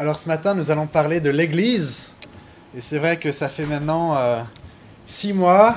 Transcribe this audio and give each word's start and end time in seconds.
Alors 0.00 0.16
ce 0.16 0.28
matin, 0.28 0.54
nous 0.54 0.70
allons 0.70 0.86
parler 0.86 1.18
de 1.18 1.28
l'Église. 1.28 2.12
Et 2.76 2.80
c'est 2.80 2.98
vrai 2.98 3.16
que 3.16 3.32
ça 3.32 3.48
fait 3.48 3.66
maintenant 3.66 4.16
euh, 4.16 4.40
six 5.06 5.32
mois 5.32 5.76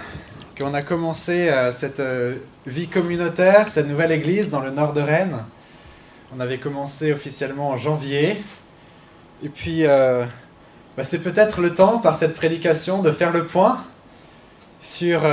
qu'on 0.56 0.76
a 0.76 0.84
commencé 0.84 1.50
euh, 1.50 1.72
cette 1.72 2.00
euh, 2.00 2.36
vie 2.68 2.88
communautaire, 2.88 3.68
cette 3.68 3.88
nouvelle 3.88 4.12
Église 4.12 4.52
dans 4.52 4.60
le 4.60 4.70
nord 4.70 4.94
de 4.94 5.02
Rennes. 5.02 5.38
On 6.38 6.40
avait 6.40 6.60
commencé 6.60 7.12
officiellement 7.12 7.70
en 7.70 7.78
janvier. 7.78 8.44
Et 9.44 9.50
puis, 9.50 9.86
bah, 9.86 11.04
c'est 11.04 11.24
peut-être 11.24 11.60
le 11.60 11.74
temps, 11.74 11.98
par 11.98 12.14
cette 12.14 12.36
prédication, 12.36 13.02
de 13.02 13.12
faire 13.12 13.34
le 13.34 13.48
point 13.48 13.84
sur 14.82 15.24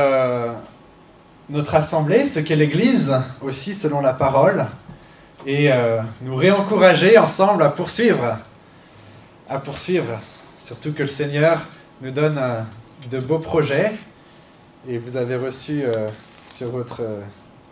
notre 1.51 1.75
assemblée, 1.75 2.25
ce 2.25 2.41
qu'est 2.41 2.57
l'Église, 2.57 3.15
aussi 3.43 3.75
selon 3.75 4.01
la 4.01 4.15
parole, 4.15 4.65
et 5.47 5.71
nous 6.23 6.35
réencourager 6.35 7.19
ensemble 7.19 7.63
à 7.63 7.69
poursuivre, 7.69 8.39
à 9.49 9.59
poursuivre. 9.59 10.21
Surtout 10.61 10.93
que 10.93 11.03
le 11.03 11.09
Seigneur 11.09 11.63
nous 12.03 12.11
donne 12.11 12.39
euh, 12.39 12.61
de 13.11 13.19
beaux 13.21 13.39
projets, 13.39 13.93
et 14.89 14.99
vous 14.99 15.17
avez 15.17 15.37
reçu 15.37 15.83
euh, 15.85 16.09
sur 16.53 16.71
votre 16.71 17.01
euh, 17.03 17.21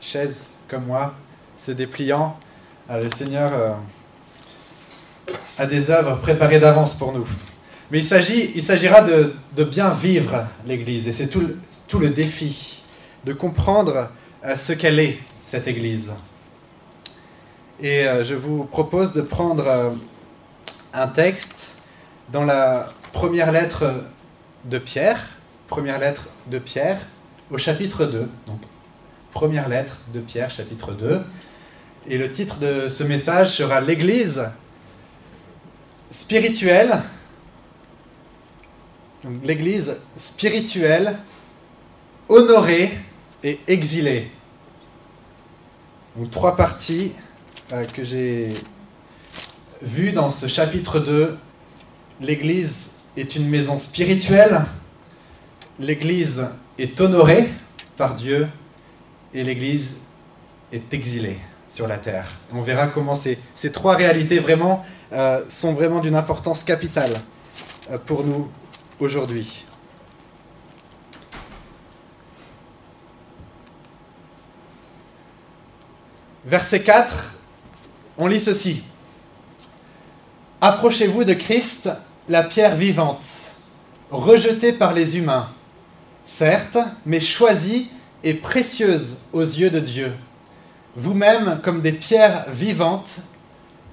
chaise, 0.01 0.49
comme 0.69 0.87
moi, 0.87 1.15
ce 1.59 1.73
dépliant. 1.73 2.39
Ah, 2.89 2.99
le 3.01 3.09
Seigneur 3.09 3.79
a 5.59 5.66
des 5.66 5.91
œuvres 5.91 6.21
préparées 6.21 6.61
d'avance 6.61 6.95
pour 6.95 7.12
nous. 7.12 7.27
Mais 7.91 7.99
il, 7.99 8.05
s'agit, 8.05 8.52
il 8.55 8.63
s'agira 8.63 9.02
de, 9.02 9.65
bien 9.65 9.91
vivre 9.91 10.47
l'Église, 10.66 11.09
et 11.09 11.13
c'est 11.13 11.27
tout, 11.27 11.41
le- 11.41 11.59
tout 11.88 11.99
le 11.99 12.11
défi, 12.11 12.83
de 13.24 13.33
comprendre 13.33 14.09
ce 14.55 14.73
qu'elle 14.73 15.01
est, 15.01 15.19
cette 15.41 15.66
Église. 15.66 16.13
Et 17.83 18.05
je 18.23 18.35
vous 18.35 18.65
propose 18.65 19.13
de 19.13 19.23
prendre 19.23 19.97
un 20.96 21.09
texte 21.09 21.73
dans 22.32 22.45
la 22.45 22.88
première 23.12 23.52
lettre 23.52 24.02
de 24.65 24.79
Pierre, 24.79 25.29
première 25.68 25.98
lettre 25.98 26.29
de 26.46 26.59
Pierre, 26.59 26.98
au 27.51 27.59
chapitre 27.59 28.07
2. 28.07 28.29
Donc, 28.46 28.60
première 29.32 29.68
lettre 29.68 30.01
de 30.15 30.21
Pierre, 30.21 30.51
chapitre 30.51 30.93
2. 30.93 31.21
Et 32.09 32.18
le 32.18 32.30
titre 32.30 32.59
de 32.59 32.88
ce 32.88 33.04
message 33.04 33.51
sera 33.51 33.80
L'Église 33.80 34.48
spirituelle. 36.10 37.02
L'Église 39.45 39.96
spirituelle, 40.16 41.18
honorée 42.28 42.90
et 43.45 43.60
exilée. 43.66 44.30
Donc 46.16 46.30
trois 46.30 46.56
parties 46.56 47.12
euh, 47.73 47.84
que 47.84 48.02
j'ai 48.02 48.54
vues 49.82 50.13
dans 50.13 50.30
ce 50.30 50.46
chapitre 50.46 51.01
2. 51.01 51.37
L'Église 52.21 52.91
est 53.16 53.37
une 53.37 53.49
maison 53.49 53.79
spirituelle. 53.79 54.63
L'Église 55.79 56.46
est 56.79 57.01
honorée 57.01 57.49
par 57.96 58.15
Dieu 58.15 58.49
et 59.35 59.45
l'Église 59.45 59.99
est 60.73 60.93
exilée 60.95 61.38
sur 61.68 61.87
la 61.87 61.99
terre. 61.99 62.30
On 62.52 62.63
verra 62.63 62.88
comment 62.88 63.15
ces, 63.15 63.38
ces 63.55 63.71
trois 63.71 63.96
réalités 63.96 64.38
vraiment 64.38 64.84
euh, 65.12 65.44
sont 65.49 65.72
vraiment 65.72 66.00
d'une 66.00 66.16
importance 66.16 66.65
capitale 66.65 67.12
euh, 67.91 67.99
pour 67.99 68.25
nous 68.25 68.50
aujourd'hui. 68.99 69.66
Verset 76.44 76.83
4, 76.83 77.38
on 78.16 78.28
lit 78.28 78.41
ceci. 78.41 78.84
Approchez-vous 80.69 81.22
de 81.22 81.32
Christ, 81.32 81.88
la 82.28 82.42
pierre 82.42 82.75
vivante, 82.75 83.25
rejetée 84.10 84.72
par 84.72 84.94
les 84.94 85.16
humains, 85.16 85.48
certes, 86.25 86.78
mais 87.04 87.20
choisie 87.20 87.88
et 88.25 88.34
précieuse 88.34 89.19
aux 89.32 89.43
yeux 89.43 89.71
de 89.71 89.78
Dieu. 89.78 90.12
Vous-même, 90.97 91.60
comme 91.62 91.82
des 91.82 91.93
pierres 91.93 92.47
vivantes, 92.49 93.19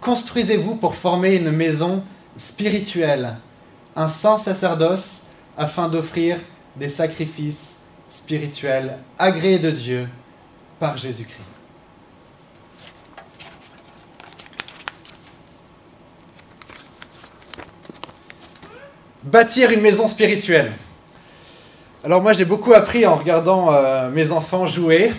construisez-vous 0.01 0.77
pour 0.77 0.95
former 0.95 1.35
une 1.35 1.51
maison 1.51 2.03
spirituelle, 2.37 3.35
un 3.95 4.07
saint 4.07 4.39
sacerdoce, 4.39 5.21
afin 5.55 5.87
d'offrir 5.89 6.39
des 6.75 6.89
sacrifices 6.89 7.75
spirituels 8.09 8.97
agréés 9.19 9.59
de 9.59 9.69
Dieu 9.69 10.09
par 10.79 10.97
Jésus-Christ. 10.97 11.52
Bâtir 19.23 19.71
une 19.71 19.79
maison 19.79 20.09
spirituelle. 20.09 20.73
Alors 22.03 22.21
moi 22.21 22.33
j'ai 22.33 22.43
beaucoup 22.43 22.73
appris 22.73 23.05
en 23.05 23.15
regardant 23.15 23.73
euh, 23.73 24.09
mes 24.09 24.33
enfants 24.33 24.67
jouer, 24.67 25.13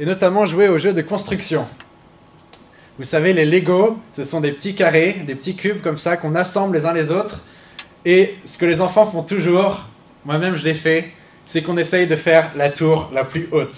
et 0.00 0.04
notamment 0.04 0.44
jouer 0.44 0.66
aux 0.66 0.76
jeux 0.76 0.92
de 0.92 1.02
construction. 1.02 1.64
Vous 2.98 3.04
savez, 3.04 3.32
les 3.32 3.44
Lego, 3.44 3.96
ce 4.10 4.24
sont 4.24 4.40
des 4.40 4.50
petits 4.50 4.74
carrés, 4.74 5.22
des 5.24 5.36
petits 5.36 5.54
cubes 5.54 5.80
comme 5.82 5.98
ça 5.98 6.16
qu'on 6.16 6.34
assemble 6.34 6.76
les 6.76 6.84
uns 6.84 6.92
les 6.92 7.12
autres. 7.12 7.44
Et 8.04 8.34
ce 8.44 8.58
que 8.58 8.66
les 8.66 8.80
enfants 8.80 9.08
font 9.08 9.22
toujours, 9.22 9.84
moi-même 10.24 10.56
je 10.56 10.64
l'ai 10.64 10.74
fait, 10.74 11.12
c'est 11.46 11.62
qu'on 11.62 11.76
essaye 11.76 12.08
de 12.08 12.16
faire 12.16 12.50
la 12.56 12.70
tour 12.70 13.08
la 13.14 13.22
plus 13.22 13.48
haute. 13.52 13.76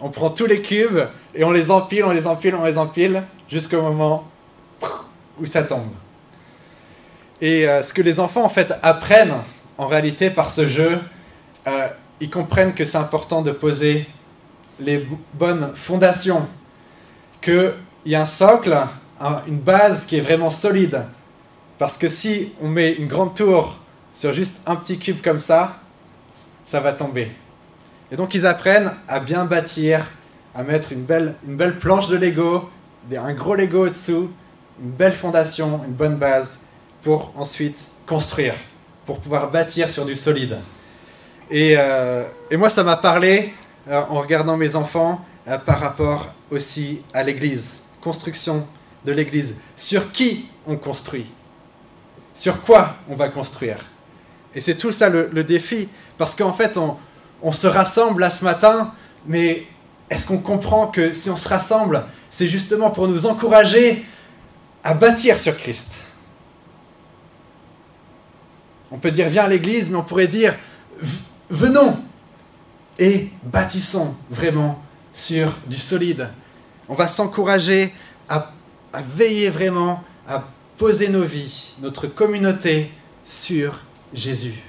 On 0.00 0.08
prend 0.08 0.30
tous 0.30 0.46
les 0.46 0.62
cubes 0.62 0.98
et 1.36 1.44
on 1.44 1.52
les 1.52 1.70
empile, 1.70 2.04
on 2.04 2.10
les 2.10 2.26
empile, 2.26 2.56
on 2.56 2.64
les 2.64 2.76
empile, 2.76 3.22
jusqu'au 3.48 3.82
moment 3.82 4.28
où 5.40 5.46
ça 5.46 5.62
tombe. 5.62 5.92
Et 7.42 7.68
euh, 7.68 7.82
ce 7.82 7.92
que 7.92 8.00
les 8.00 8.20
enfants 8.20 8.44
en 8.44 8.48
fait 8.48 8.72
apprennent 8.82 9.34
en 9.76 9.86
réalité 9.88 10.30
par 10.30 10.48
ce 10.48 10.66
jeu, 10.68 10.98
euh, 11.66 11.88
ils 12.20 12.30
comprennent 12.30 12.72
que 12.72 12.84
c'est 12.84 12.98
important 12.98 13.42
de 13.42 13.50
poser 13.50 14.06
les 14.80 15.06
bonnes 15.34 15.72
fondations, 15.74 16.46
qu'il 17.40 17.72
y 18.06 18.14
a 18.14 18.22
un 18.22 18.26
socle, 18.26 18.74
un- 19.20 19.42
une 19.48 19.58
base 19.58 20.06
qui 20.06 20.16
est 20.18 20.20
vraiment 20.20 20.50
solide. 20.50 21.02
Parce 21.78 21.96
que 21.98 22.08
si 22.08 22.52
on 22.62 22.68
met 22.68 22.92
une 22.92 23.08
grande 23.08 23.34
tour 23.34 23.76
sur 24.12 24.32
juste 24.32 24.60
un 24.66 24.76
petit 24.76 24.98
cube 24.98 25.20
comme 25.20 25.40
ça, 25.40 25.80
ça 26.64 26.78
va 26.78 26.92
tomber. 26.92 27.28
Et 28.12 28.16
donc 28.16 28.34
ils 28.34 28.46
apprennent 28.46 28.92
à 29.08 29.18
bien 29.18 29.44
bâtir, 29.46 30.06
à 30.54 30.62
mettre 30.62 30.92
une 30.92 31.02
belle, 31.02 31.34
une 31.48 31.56
belle 31.56 31.78
planche 31.78 32.06
de 32.08 32.16
Lego, 32.16 32.70
un 33.16 33.32
gros 33.32 33.56
Lego 33.56 33.86
au-dessous, 33.86 34.30
une 34.80 34.90
belle 34.90 35.12
fondation, 35.12 35.80
une 35.84 35.92
bonne 35.94 36.16
base, 36.16 36.60
pour 37.02 37.32
ensuite 37.36 37.78
construire, 38.06 38.54
pour 39.06 39.18
pouvoir 39.18 39.50
bâtir 39.50 39.90
sur 39.90 40.04
du 40.04 40.16
solide. 40.16 40.58
Et, 41.50 41.74
euh, 41.76 42.24
moi, 42.52 42.70
ça 42.70 42.82
m'a 42.84 42.96
parlé 42.96 43.52
euh, 43.88 44.00
en 44.08 44.20
regardant 44.20 44.56
mes 44.56 44.76
enfants 44.76 45.20
euh, 45.48 45.58
par 45.58 45.80
rapport 45.80 46.32
aussi 46.50 47.02
à 47.12 47.22
l'Église, 47.22 47.82
construction 48.00 48.66
de 49.04 49.12
l'Église. 49.12 49.56
Sur 49.76 50.12
qui 50.12 50.48
on 50.66 50.76
construit? 50.76 51.26
Sur 52.34 52.62
quoi 52.62 52.96
on 53.08 53.14
va 53.14 53.28
construire? 53.28 53.84
Et 54.54 54.60
c'est 54.60 54.76
tout 54.76 54.92
ça 54.92 55.08
le, 55.08 55.28
le 55.32 55.44
défi, 55.44 55.88
parce 56.16 56.34
qu'en 56.34 56.52
fait, 56.52 56.76
on, 56.76 56.96
on 57.42 57.52
se 57.52 57.66
rassemble 57.66 58.20
là 58.20 58.30
ce 58.30 58.44
matin, 58.44 58.94
mais 59.26 59.66
est-ce 60.08 60.26
qu'on 60.26 60.38
comprend 60.38 60.86
que 60.86 61.12
si 61.12 61.30
on 61.30 61.36
se 61.36 61.48
rassemble, 61.48 62.04
c'est 62.30 62.46
justement 62.46 62.90
pour 62.90 63.08
nous 63.08 63.26
encourager 63.26 64.04
à 64.84 64.94
bâtir 64.94 65.38
sur 65.38 65.56
Christ? 65.56 65.88
On 68.92 68.98
peut 68.98 69.10
dire 69.10 69.28
viens 69.28 69.44
à 69.44 69.48
l'église, 69.48 69.90
mais 69.90 69.96
on 69.96 70.02
pourrait 70.04 70.28
dire 70.28 70.54
venons 71.50 71.98
et 72.98 73.30
bâtissons 73.42 74.14
vraiment 74.30 74.80
sur 75.12 75.52
du 75.66 75.78
solide. 75.78 76.28
On 76.88 76.94
va 76.94 77.08
s'encourager 77.08 77.92
à, 78.28 78.52
à 78.92 79.02
veiller 79.02 79.48
vraiment 79.48 80.04
à 80.28 80.46
poser 80.76 81.08
nos 81.08 81.22
vies, 81.22 81.74
notre 81.80 82.06
communauté 82.06 82.92
sur 83.24 83.82
Jésus. 84.12 84.62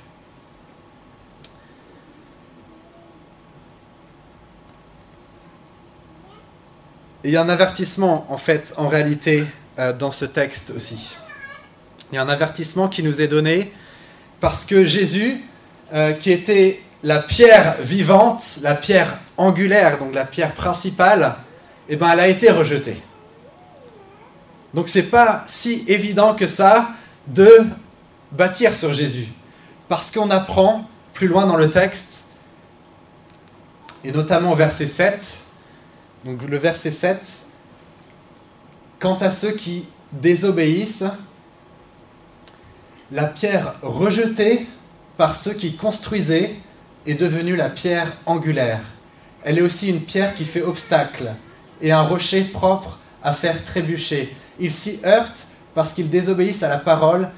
Et 7.24 7.30
il 7.30 7.32
y 7.32 7.38
a 7.38 7.42
un 7.42 7.50
avertissement, 7.50 8.26
en 8.30 8.38
fait, 8.38 8.74
en 8.78 8.90
réalité, 8.90 9.46
euh, 9.80 9.94
dans 9.94 10.12
ce 10.12 10.26
texte 10.26 10.72
aussi. 10.76 11.16
Il 12.12 12.16
y 12.16 12.18
a 12.18 12.22
un 12.22 12.30
avertissement 12.30 12.90
qui 12.90 13.02
nous 13.02 13.22
est 13.22 13.28
donné 13.28 13.74
parce 14.44 14.66
que 14.66 14.84
Jésus, 14.84 15.40
euh, 15.94 16.12
qui 16.12 16.30
était 16.30 16.82
la 17.02 17.20
pierre 17.20 17.78
vivante, 17.80 18.60
la 18.62 18.76
pierre 18.76 19.20
angulaire, 19.38 19.98
donc 19.98 20.14
la 20.14 20.26
pierre 20.26 20.52
principale, 20.52 21.38
eh 21.88 21.96
ben, 21.96 22.10
elle 22.12 22.20
a 22.20 22.28
été 22.28 22.52
rejetée. 22.52 22.98
Donc 24.74 24.90
c'est 24.90 25.10
pas 25.10 25.46
si 25.48 25.86
évident 25.88 26.36
que 26.36 26.46
ça 26.46 26.90
de 27.26 27.50
bâtir 28.34 28.74
sur 28.74 28.94
Jésus. 28.94 29.30
Parce 29.88 30.12
qu'on 30.12 30.30
apprend 30.30 30.90
plus 31.14 31.30
loin 31.30 31.46
dans 31.46 31.56
le 31.56 31.72
texte, 31.72 32.26
et 34.04 34.12
notamment 34.12 34.52
au 34.52 34.56
verset 34.56 34.88
7, 34.88 35.46
donc 36.26 36.44
le 36.44 36.58
verset 36.58 36.92
7, 36.92 37.26
quant 39.00 39.16
à 39.16 39.30
ceux 39.30 39.54
qui 39.54 39.88
désobéissent, 40.12 41.06
la 43.12 43.26
pierre 43.26 43.76
rejetée 43.82 44.68
par 45.18 45.36
ceux 45.36 45.54
qui 45.54 45.76
construisaient 45.76 46.56
est 47.06 47.14
devenue 47.14 47.56
la 47.56 47.70
pierre 47.70 48.12
angulaire. 48.26 48.82
Elle 49.44 49.60
est 49.60 49.62
aussi 49.62 49.90
une 49.90 50.02
pierre 50.02 50.36
qui 50.36 50.46
fait 50.46 50.62
obstacle 50.62 51.34
et 51.82 51.92
un 51.92 52.02
rocher 52.02 52.44
propre 52.44 53.00
à 53.22 53.34
faire 53.34 53.64
trébucher. 53.64 54.36
Ils 54.60 54.74
s'y 54.74 55.00
heurtent 55.06 55.48
parce 55.76 55.94
qu'ils 55.94 56.10
désobéissent 56.10 56.64
à 56.64 56.70
la 56.70 56.78
parole 56.78 57.30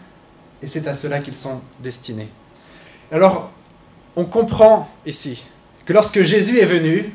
et 0.62 0.68
c'est 0.68 0.88
à 0.88 0.96
cela 0.96 1.20
qu'ils 1.20 1.36
sont 1.36 1.62
destinés. 1.82 2.30
Alors, 3.12 3.52
on 4.16 4.26
comprend 4.26 4.90
ici 5.06 5.44
que 5.86 5.94
lorsque 5.94 6.24
Jésus 6.24 6.60
est 6.60 6.66
venu, 6.66 7.14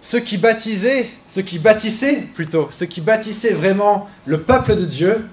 ceux 0.00 0.20
qui 0.20 0.38
baptisaient, 0.38 1.10
ceux 1.28 1.42
qui 1.42 1.58
bâtissaient 1.58 2.22
plutôt, 2.34 2.68
ceux 2.72 2.86
qui 2.86 3.00
bâtissaient 3.00 3.52
vraiment 3.52 4.08
le 4.24 4.40
peuple 4.40 4.76
de 4.76 4.84
Dieu, 4.84 5.28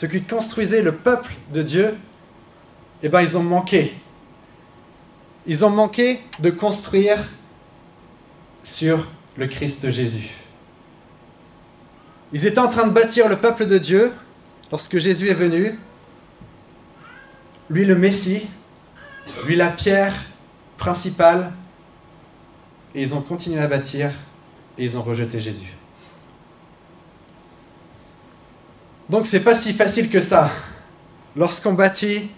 ceux 0.00 0.08
qui 0.08 0.22
construisaient 0.22 0.80
le 0.80 0.94
peuple 0.94 1.34
de 1.52 1.62
Dieu, 1.62 1.94
eh 3.02 3.10
bien 3.10 3.20
ils 3.20 3.36
ont 3.36 3.42
manqué. 3.42 3.92
Ils 5.44 5.62
ont 5.62 5.68
manqué 5.68 6.20
de 6.38 6.48
construire 6.48 7.18
sur 8.62 9.06
le 9.36 9.46
Christ 9.46 9.90
Jésus. 9.90 10.30
Ils 12.32 12.46
étaient 12.46 12.60
en 12.60 12.68
train 12.68 12.86
de 12.86 12.92
bâtir 12.92 13.28
le 13.28 13.36
peuple 13.36 13.66
de 13.66 13.76
Dieu 13.76 14.10
lorsque 14.70 14.96
Jésus 14.96 15.28
est 15.28 15.34
venu. 15.34 15.78
Lui 17.68 17.84
le 17.84 17.94
Messie, 17.94 18.48
lui 19.44 19.54
la 19.54 19.68
pierre 19.68 20.14
principale, 20.78 21.52
et 22.94 23.02
ils 23.02 23.14
ont 23.14 23.20
continué 23.20 23.60
à 23.60 23.66
bâtir 23.66 24.12
et 24.78 24.84
ils 24.86 24.96
ont 24.96 25.02
rejeté 25.02 25.42
Jésus. 25.42 25.74
Donc 29.10 29.26
c'est 29.26 29.40
pas 29.40 29.56
si 29.56 29.72
facile 29.72 30.08
que 30.08 30.20
ça, 30.20 30.52
lorsqu'on 31.34 31.72
bâtit, 31.72 32.30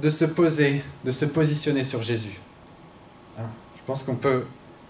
de 0.00 0.08
se 0.08 0.24
poser, 0.24 0.82
de 1.04 1.10
se 1.10 1.26
positionner 1.26 1.84
sur 1.84 2.02
Jésus. 2.02 2.40
Hein, 3.36 3.50
je 3.76 3.82
pense 3.86 4.02
qu'on 4.02 4.16
peut, 4.16 4.46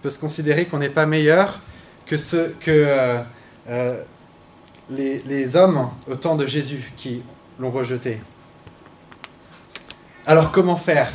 se 0.09 0.19
considérer 0.19 0.67
qu'on 0.67 0.79
n'est 0.79 0.89
pas 0.89 1.05
meilleur 1.05 1.61
que, 2.07 2.15
que 2.61 2.71
euh, 2.71 3.23
euh, 3.69 4.03
les, 4.89 5.19
les 5.23 5.57
hommes 5.57 5.91
au 6.09 6.15
temps 6.15 6.37
de 6.37 6.47
Jésus 6.47 6.93
qui 6.97 7.23
l'ont 7.59 7.73
rejeté. 7.73 8.21
Alors 10.27 10.53
comment 10.53 10.77
faire? 10.77 11.13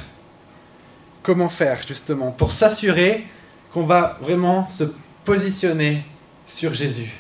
Comment 1.22 1.48
faire 1.48 1.82
justement 1.88 2.32
pour 2.32 2.52
s'assurer 2.52 3.26
qu'on 3.72 3.86
va 3.86 4.18
vraiment 4.22 4.70
se 4.70 4.84
positionner 5.24 6.04
sur 6.46 6.74
Jésus? 6.74 7.14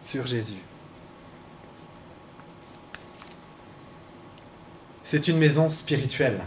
Sur 0.00 0.24
Jésus. 0.28 0.62
C'est 5.14 5.28
une 5.28 5.38
maison 5.38 5.70
spirituelle. 5.70 6.40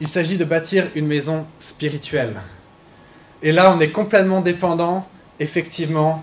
Il 0.00 0.06
s'agit 0.06 0.38
de 0.38 0.44
bâtir 0.44 0.86
une 0.94 1.08
maison 1.08 1.44
spirituelle. 1.58 2.40
Et 3.42 3.50
là, 3.50 3.74
on 3.74 3.80
est 3.80 3.90
complètement 3.90 4.40
dépendant, 4.40 5.08
effectivement, 5.40 6.22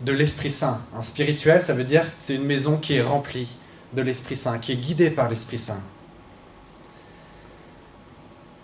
de 0.00 0.12
l'Esprit 0.12 0.52
Saint. 0.52 0.80
Un 0.96 1.02
spirituel, 1.02 1.66
ça 1.66 1.74
veut 1.74 1.82
dire 1.82 2.04
c'est 2.20 2.36
une 2.36 2.44
maison 2.44 2.76
qui 2.76 2.94
est 2.94 3.02
remplie 3.02 3.48
de 3.92 4.02
l'Esprit 4.02 4.36
Saint, 4.36 4.60
qui 4.60 4.70
est 4.70 4.76
guidée 4.76 5.10
par 5.10 5.28
l'Esprit 5.28 5.58
Saint. 5.58 5.82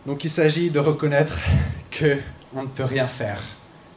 Donc 0.07 0.23
il 0.23 0.31
s'agit 0.31 0.71
de 0.71 0.79
reconnaître 0.79 1.41
que 1.91 2.19
on 2.55 2.63
ne 2.63 2.69
peut 2.69 2.85
rien 2.85 3.09
faire 3.09 3.43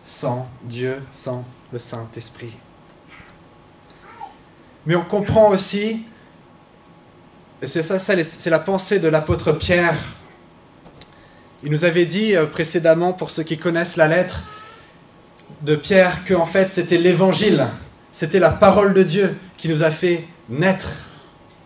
sans 0.03 0.49
Dieu, 0.63 0.99
sans 1.11 1.45
le 1.71 1.77
Saint-Esprit. 1.77 2.53
Mais 4.87 4.95
on 4.95 5.05
comprend 5.05 5.49
aussi, 5.49 6.07
c'est 7.67 7.83
ça, 7.83 7.99
c'est 7.99 8.49
la 8.49 8.59
pensée 8.59 8.99
de 8.99 9.07
l'apôtre 9.07 9.51
Pierre. 9.53 9.97
Il 11.63 11.71
nous 11.71 11.85
avait 11.85 12.05
dit 12.05 12.35
euh, 12.35 12.45
précédemment, 12.45 13.13
pour 13.13 13.29
ceux 13.29 13.43
qui 13.43 13.57
connaissent 13.57 13.95
la 13.95 14.07
lettre 14.07 14.43
de 15.61 15.75
Pierre, 15.75 16.25
que 16.25 16.33
en 16.33 16.45
fait 16.45 16.73
c'était 16.73 16.97
l'évangile, 16.97 17.65
c'était 18.11 18.39
la 18.39 18.49
parole 18.49 18.93
de 18.93 19.03
Dieu 19.03 19.37
qui 19.57 19.69
nous 19.69 19.83
a 19.83 19.91
fait 19.91 20.25
naître 20.49 21.09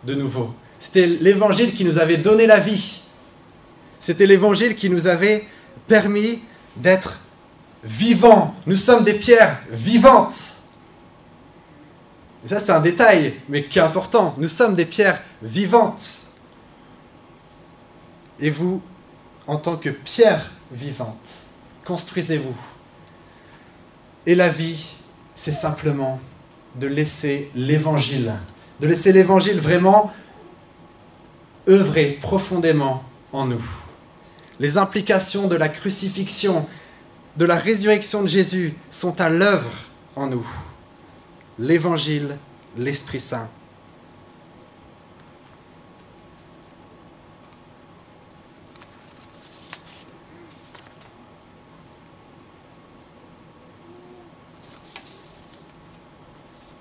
de 0.04 0.14
nouveau. 0.14 0.54
C'était 0.80 1.08
l'évangile 1.08 1.74
qui 1.74 1.84
nous 1.84 1.98
avait 1.98 2.18
donné 2.18 2.46
la 2.46 2.60
vie. 2.60 3.02
C'était 4.00 4.26
l'évangile 4.26 4.76
qui 4.76 4.90
nous 4.90 5.08
avait 5.08 5.46
permis 5.88 6.44
d'être 6.76 7.20
vivants. 7.84 8.56
Nous 8.68 8.76
sommes 8.76 9.04
des 9.04 9.14
pierres 9.14 9.58
vivantes. 9.72 10.57
Et 12.46 12.48
ça, 12.48 12.60
c'est 12.60 12.72
un 12.72 12.80
détail, 12.80 13.36
mais 13.50 13.64
qui 13.64 13.80
est 13.80 13.82
important. 13.82 14.36
Nous 14.38 14.48
sommes 14.48 14.76
des 14.76 14.86
pierres 14.86 15.22
vivantes. 15.42 16.06
Et 18.40 18.50
vous, 18.50 18.82
en 19.48 19.58
tant 19.58 19.78
que 19.78 19.90
pierre 19.90 20.52
vivante, 20.72 21.30
construisez-vous. 21.86 22.56
Et 24.26 24.36
la 24.36 24.50
vie, 24.50 24.98
c'est 25.36 25.52
simplement 25.52 26.20
de 26.76 26.88
laisser 26.88 27.50
l'évangile, 27.56 28.34
de 28.80 28.88
laisser 28.88 29.12
l'évangile 29.12 29.60
vraiment 29.60 30.12
œuvrer 31.68 32.18
profondément 32.22 33.04
en 33.34 33.46
nous 33.46 33.64
les 34.60 34.78
implications 34.78 35.48
de 35.48 35.56
la 35.56 35.70
crucifixion, 35.70 36.68
de 37.36 37.46
la 37.46 37.56
résurrection 37.56 38.24
de 38.24 38.28
Jésus 38.28 38.74
sont 38.90 39.20
à 39.22 39.30
l'œuvre 39.30 39.72
en 40.16 40.28
nous. 40.28 40.48
L'Évangile, 41.60 42.38
l'Esprit 42.78 43.20
Saint. 43.20 43.50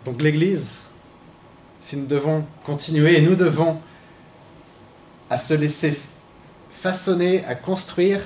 Donc 0.05 0.23
l'Église, 0.23 0.83
si 1.81 1.97
nous 1.97 2.07
devons 2.07 2.45
continuer, 2.65 3.19
et 3.19 3.21
nous 3.21 3.35
devons 3.35 3.81
à 5.29 5.37
se 5.37 5.53
laisser 5.55 5.99
façonner, 6.71 7.45
à 7.45 7.57
construire, 7.57 8.21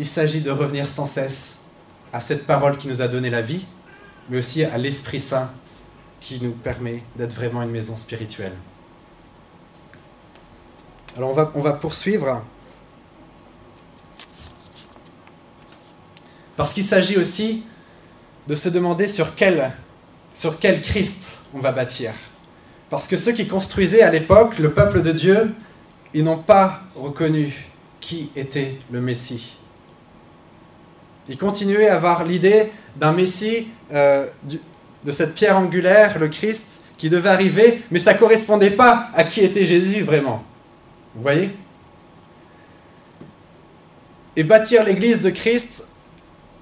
il 0.00 0.06
s'agit 0.06 0.40
de 0.40 0.50
revenir 0.50 0.88
sans 0.88 1.06
cesse 1.06 1.66
à 2.12 2.20
cette 2.20 2.46
parole 2.46 2.78
qui 2.78 2.88
nous 2.88 3.00
a 3.00 3.06
donné 3.06 3.30
la 3.30 3.42
vie, 3.42 3.64
mais 4.28 4.38
aussi 4.38 4.64
à 4.64 4.78
l'Esprit 4.78 5.20
Saint 5.20 5.50
qui 6.20 6.40
nous 6.40 6.52
permet 6.52 7.02
d'être 7.16 7.34
vraiment 7.34 7.62
une 7.62 7.70
maison 7.70 7.96
spirituelle. 7.96 8.54
Alors 11.16 11.30
on 11.54 11.60
va, 11.60 11.72
poursuivre. 11.74 12.42
Parce 16.56 16.72
qu'il 16.72 16.84
s'agit 16.84 17.18
aussi 17.18 17.64
de 18.46 18.54
se 18.54 18.68
demander 18.68 19.08
sur 19.08 19.34
quel, 19.34 19.72
sur 20.32 20.58
quel 20.58 20.80
Christ 20.80 21.40
on 21.54 21.58
va 21.58 21.72
bâtir. 21.72 22.12
Parce 22.88 23.08
que 23.08 23.16
ceux 23.16 23.32
qui 23.32 23.46
construisaient 23.46 24.02
à 24.02 24.10
l'époque, 24.10 24.58
le 24.58 24.72
peuple 24.72 25.02
de 25.02 25.12
Dieu, 25.12 25.54
ils 26.14 26.24
n'ont 26.24 26.38
pas 26.38 26.82
reconnu 26.94 27.68
qui 28.00 28.30
était 28.36 28.78
le 28.90 29.00
Messie. 29.00 29.56
Ils 31.28 31.38
continuaient 31.38 31.88
à 31.88 31.96
avoir 31.96 32.24
l'idée 32.24 32.70
d'un 32.96 33.12
Messie, 33.12 33.68
euh, 33.92 34.26
de 35.04 35.12
cette 35.12 35.34
pierre 35.34 35.58
angulaire, 35.58 36.18
le 36.18 36.28
Christ, 36.28 36.80
qui 36.98 37.10
devait 37.10 37.30
arriver, 37.30 37.82
mais 37.90 37.98
ça 37.98 38.14
ne 38.14 38.18
correspondait 38.18 38.70
pas 38.70 39.08
à 39.14 39.24
qui 39.24 39.40
était 39.40 39.66
Jésus 39.66 40.02
vraiment. 40.02 40.44
Vous 41.14 41.22
voyez? 41.22 41.50
Et 44.36 44.44
bâtir 44.44 44.84
l'église 44.84 45.20
de 45.20 45.30
Christ, 45.30 45.84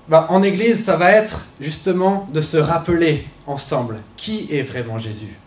bah, 0.09 0.27
en 0.31 0.43
église, 0.43 0.85
ça 0.85 0.97
va 0.97 1.13
être 1.13 1.47
justement 1.61 2.29
de 2.33 2.41
se 2.41 2.57
rappeler 2.57 3.27
ensemble 3.47 4.01
qui 4.17 4.49
est 4.51 4.63
vraiment 4.63 4.99
Jésus. 4.99 5.39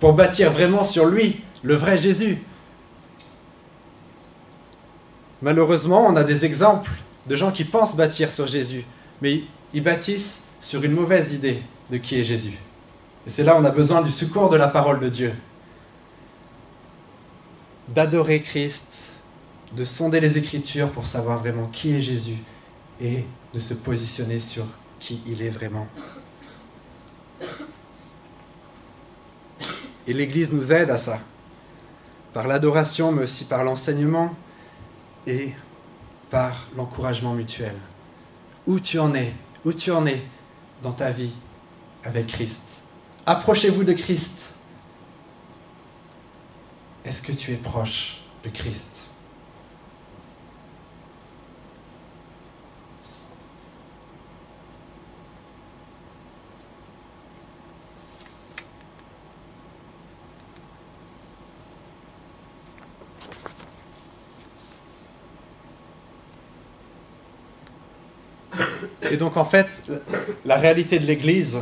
Pour 0.00 0.12
bâtir 0.12 0.52
vraiment 0.52 0.84
sur 0.84 1.06
lui, 1.06 1.40
le 1.62 1.74
vrai 1.74 1.98
Jésus, 1.98 2.38
Malheureusement, 5.40 6.06
on 6.06 6.16
a 6.16 6.24
des 6.24 6.44
exemples 6.44 6.90
de 7.28 7.36
gens 7.36 7.52
qui 7.52 7.64
pensent 7.64 7.96
bâtir 7.96 8.30
sur 8.30 8.46
Jésus, 8.46 8.84
mais 9.20 9.42
ils 9.72 9.82
bâtissent 9.82 10.46
sur 10.60 10.82
une 10.82 10.92
mauvaise 10.92 11.34
idée 11.34 11.62
de 11.90 11.98
qui 11.98 12.18
est 12.18 12.24
Jésus. 12.24 12.58
Et 13.26 13.30
c'est 13.30 13.44
là 13.44 13.54
où 13.54 13.60
on 13.60 13.64
a 13.64 13.70
besoin 13.70 14.02
du 14.02 14.10
secours 14.10 14.48
de 14.48 14.56
la 14.56 14.68
parole 14.68 15.00
de 15.00 15.08
Dieu. 15.08 15.34
D'adorer 17.88 18.40
Christ, 18.42 19.20
de 19.76 19.84
sonder 19.84 20.20
les 20.20 20.38
Écritures 20.38 20.90
pour 20.90 21.06
savoir 21.06 21.38
vraiment 21.38 21.66
qui 21.66 21.94
est 21.94 22.02
Jésus 22.02 22.38
et 23.00 23.24
de 23.52 23.58
se 23.58 23.74
positionner 23.74 24.38
sur 24.38 24.64
qui 24.98 25.20
il 25.26 25.42
est 25.42 25.50
vraiment. 25.50 25.86
Et 30.06 30.14
l'Église 30.14 30.52
nous 30.52 30.72
aide 30.72 30.90
à 30.90 30.96
ça, 30.96 31.20
par 32.32 32.48
l'adoration, 32.48 33.12
mais 33.12 33.24
aussi 33.24 33.44
par 33.44 33.62
l'enseignement, 33.62 34.34
et 35.26 35.52
par 36.30 36.68
l'encouragement 36.76 37.34
mutuel. 37.34 37.74
Où 38.66 38.80
tu 38.80 38.98
en 38.98 39.14
es, 39.14 39.32
où 39.64 39.72
tu 39.72 39.90
en 39.90 40.06
es 40.06 40.22
dans 40.82 40.92
ta 40.92 41.10
vie 41.10 41.32
avec 42.04 42.26
Christ? 42.26 42.78
approchez-vous 43.28 43.84
de 43.84 43.92
Christ. 43.92 44.54
Est-ce 47.04 47.20
que 47.20 47.32
tu 47.32 47.52
es 47.52 47.56
proche 47.56 48.22
de 48.42 48.48
Christ 48.48 49.04
Et 69.07 69.07
donc 69.18 69.36
en 69.36 69.44
fait, 69.44 69.82
la 70.44 70.56
réalité 70.56 70.98
de 70.98 71.06
l'Église, 71.06 71.58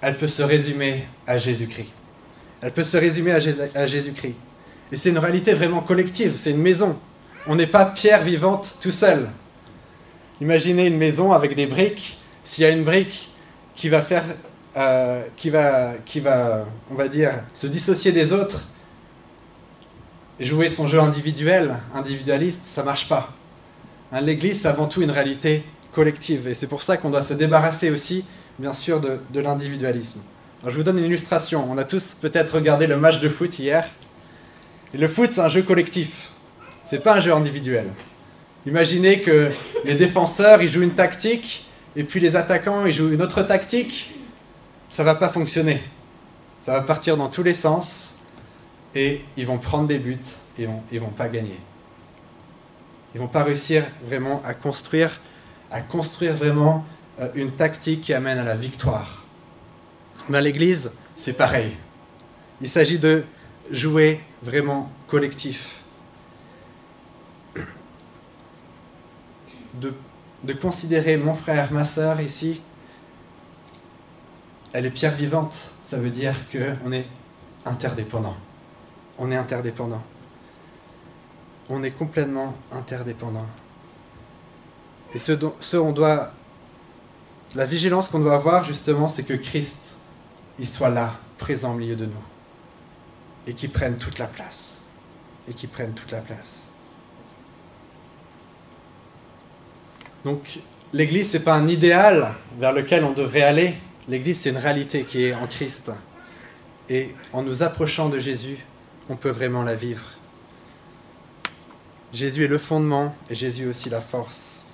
elle 0.00 0.16
peut 0.16 0.28
se 0.28 0.42
résumer 0.42 1.04
à 1.26 1.38
Jésus-Christ. 1.38 1.88
Elle 2.60 2.72
peut 2.72 2.84
se 2.84 2.96
résumer 2.96 3.32
à 3.32 3.86
Jésus-Christ. 3.86 4.34
Et 4.92 4.96
c'est 4.96 5.10
une 5.10 5.18
réalité 5.18 5.54
vraiment 5.54 5.80
collective, 5.80 6.34
c'est 6.36 6.50
une 6.50 6.62
maison. 6.62 6.98
On 7.46 7.54
n'est 7.54 7.66
pas 7.66 7.84
pierre 7.86 8.22
vivante 8.22 8.78
tout 8.80 8.92
seul. 8.92 9.28
Imaginez 10.40 10.86
une 10.86 10.96
maison 10.96 11.32
avec 11.32 11.54
des 11.54 11.66
briques. 11.66 12.18
S'il 12.44 12.62
y 12.62 12.66
a 12.66 12.70
une 12.70 12.84
brique 12.84 13.30
qui 13.74 13.88
va 13.88 14.02
faire, 14.02 14.24
euh, 14.76 15.22
qui 15.36 15.50
va, 15.50 15.92
qui 16.04 16.20
va, 16.20 16.66
on 16.90 16.94
va 16.94 17.08
dire, 17.08 17.32
se 17.54 17.66
dissocier 17.66 18.12
des 18.12 18.32
autres, 18.32 18.68
et 20.38 20.44
jouer 20.44 20.68
son 20.68 20.86
jeu 20.86 21.00
individuel, 21.00 21.76
individualiste, 21.94 22.60
ça 22.64 22.82
marche 22.82 23.08
pas. 23.08 23.32
Hein, 24.12 24.20
L'Église, 24.20 24.62
c'est 24.62 24.68
avant 24.68 24.86
tout 24.86 25.02
une 25.02 25.10
réalité 25.10 25.64
collective. 25.96 26.46
Et 26.46 26.54
c'est 26.54 26.66
pour 26.66 26.82
ça 26.82 26.98
qu'on 26.98 27.08
doit 27.08 27.22
se 27.22 27.32
débarrasser 27.32 27.90
aussi, 27.90 28.24
bien 28.58 28.74
sûr, 28.74 29.00
de, 29.00 29.18
de 29.32 29.40
l'individualisme. 29.40 30.20
je 30.64 30.76
vous 30.76 30.82
donne 30.82 30.98
une 30.98 31.06
illustration. 31.06 31.66
On 31.70 31.78
a 31.78 31.84
tous 31.84 32.14
peut-être 32.20 32.54
regardé 32.54 32.86
le 32.86 32.98
match 32.98 33.18
de 33.18 33.30
foot 33.30 33.58
hier. 33.58 33.88
Et 34.92 34.98
le 34.98 35.08
foot, 35.08 35.30
c'est 35.32 35.40
un 35.40 35.48
jeu 35.48 35.62
collectif. 35.62 36.30
C'est 36.84 37.02
pas 37.02 37.16
un 37.16 37.20
jeu 37.20 37.32
individuel. 37.32 37.86
Imaginez 38.66 39.22
que 39.22 39.50
les 39.84 39.94
défenseurs, 39.94 40.60
ils 40.60 40.70
jouent 40.70 40.82
une 40.82 40.94
tactique, 40.94 41.66
et 41.96 42.04
puis 42.04 42.20
les 42.20 42.36
attaquants, 42.36 42.84
ils 42.84 42.92
jouent 42.92 43.12
une 43.12 43.22
autre 43.22 43.42
tactique. 43.42 44.14
Ça 44.90 45.02
va 45.02 45.14
pas 45.14 45.30
fonctionner. 45.30 45.82
Ça 46.60 46.72
va 46.72 46.82
partir 46.82 47.16
dans 47.16 47.28
tous 47.28 47.42
les 47.42 47.54
sens, 47.54 48.18
et 48.94 49.24
ils 49.38 49.46
vont 49.46 49.58
prendre 49.58 49.88
des 49.88 49.98
buts, 49.98 50.18
et 50.58 50.66
vont, 50.66 50.82
ils 50.92 51.00
vont 51.00 51.14
pas 51.16 51.28
gagner. 51.28 51.58
Ils 53.14 53.20
vont 53.20 53.28
pas 53.28 53.44
réussir 53.44 53.84
vraiment 54.04 54.42
à 54.44 54.52
construire 54.52 55.20
construire 55.80 56.34
vraiment 56.34 56.84
euh, 57.20 57.28
une 57.34 57.52
tactique 57.52 58.02
qui 58.02 58.14
amène 58.14 58.38
à 58.38 58.44
la 58.44 58.54
victoire. 58.54 59.24
Mais 60.28 60.40
l'Église, 60.40 60.92
c'est 61.14 61.34
pareil. 61.34 61.76
Il 62.60 62.68
s'agit 62.68 62.98
de 62.98 63.24
jouer 63.70 64.20
vraiment 64.42 64.90
collectif. 65.06 65.82
De, 69.74 69.92
de 70.44 70.52
considérer 70.54 71.16
mon 71.16 71.34
frère, 71.34 71.72
ma 71.72 71.84
soeur 71.84 72.20
ici, 72.20 72.60
elle 74.72 74.86
est 74.86 74.90
pierre 74.90 75.14
vivante. 75.14 75.54
Ça 75.84 75.98
veut 75.98 76.10
dire 76.10 76.34
qu'on 76.50 76.92
est 76.92 77.06
interdépendant. 77.64 78.36
On 79.18 79.30
est 79.30 79.36
interdépendant. 79.36 80.02
On 81.68 81.82
est 81.82 81.90
complètement 81.90 82.54
interdépendant. 82.72 83.46
Et 85.16 85.18
ce, 85.18 85.32
dont, 85.32 85.54
ce 85.60 85.78
on 85.78 85.92
doit, 85.92 86.30
la 87.54 87.64
vigilance 87.64 88.10
qu'on 88.10 88.18
doit 88.18 88.34
avoir 88.34 88.64
justement, 88.64 89.08
c'est 89.08 89.22
que 89.22 89.32
Christ, 89.32 89.96
il 90.58 90.68
soit 90.68 90.90
là, 90.90 91.14
présent 91.38 91.72
au 91.72 91.78
milieu 91.78 91.96
de 91.96 92.04
nous, 92.04 92.12
et 93.46 93.54
qu'il 93.54 93.70
prenne 93.70 93.96
toute 93.96 94.18
la 94.18 94.26
place, 94.26 94.82
et 95.48 95.54
qu'il 95.54 95.70
prenne 95.70 95.94
toute 95.94 96.12
la 96.12 96.20
place. 96.20 96.70
Donc, 100.26 100.58
l'Église, 100.92 101.30
c'est 101.30 101.44
pas 101.44 101.54
un 101.54 101.66
idéal 101.66 102.34
vers 102.58 102.74
lequel 102.74 103.02
on 103.02 103.12
devrait 103.12 103.40
aller. 103.40 103.72
L'Église, 104.08 104.40
c'est 104.40 104.50
une 104.50 104.58
réalité 104.58 105.04
qui 105.04 105.24
est 105.24 105.34
en 105.34 105.46
Christ. 105.46 105.92
Et 106.90 107.14
en 107.32 107.42
nous 107.42 107.62
approchant 107.62 108.10
de 108.10 108.20
Jésus, 108.20 108.58
on 109.08 109.16
peut 109.16 109.30
vraiment 109.30 109.62
la 109.62 109.76
vivre. 109.76 110.04
Jésus 112.12 112.44
est 112.44 112.48
le 112.48 112.58
fondement 112.58 113.16
et 113.30 113.34
Jésus 113.34 113.66
aussi 113.66 113.88
la 113.88 114.02
force. 114.02 114.65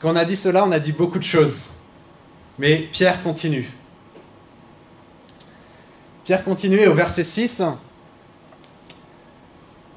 Quand 0.00 0.12
on 0.12 0.16
a 0.16 0.24
dit 0.24 0.36
cela, 0.36 0.64
on 0.64 0.70
a 0.70 0.78
dit 0.78 0.92
beaucoup 0.92 1.18
de 1.18 1.24
choses. 1.24 1.70
Mais 2.58 2.88
Pierre 2.92 3.22
continue. 3.22 3.68
Pierre 6.24 6.44
continue 6.44 6.86
au 6.86 6.94
verset 6.94 7.24
6. 7.24 7.62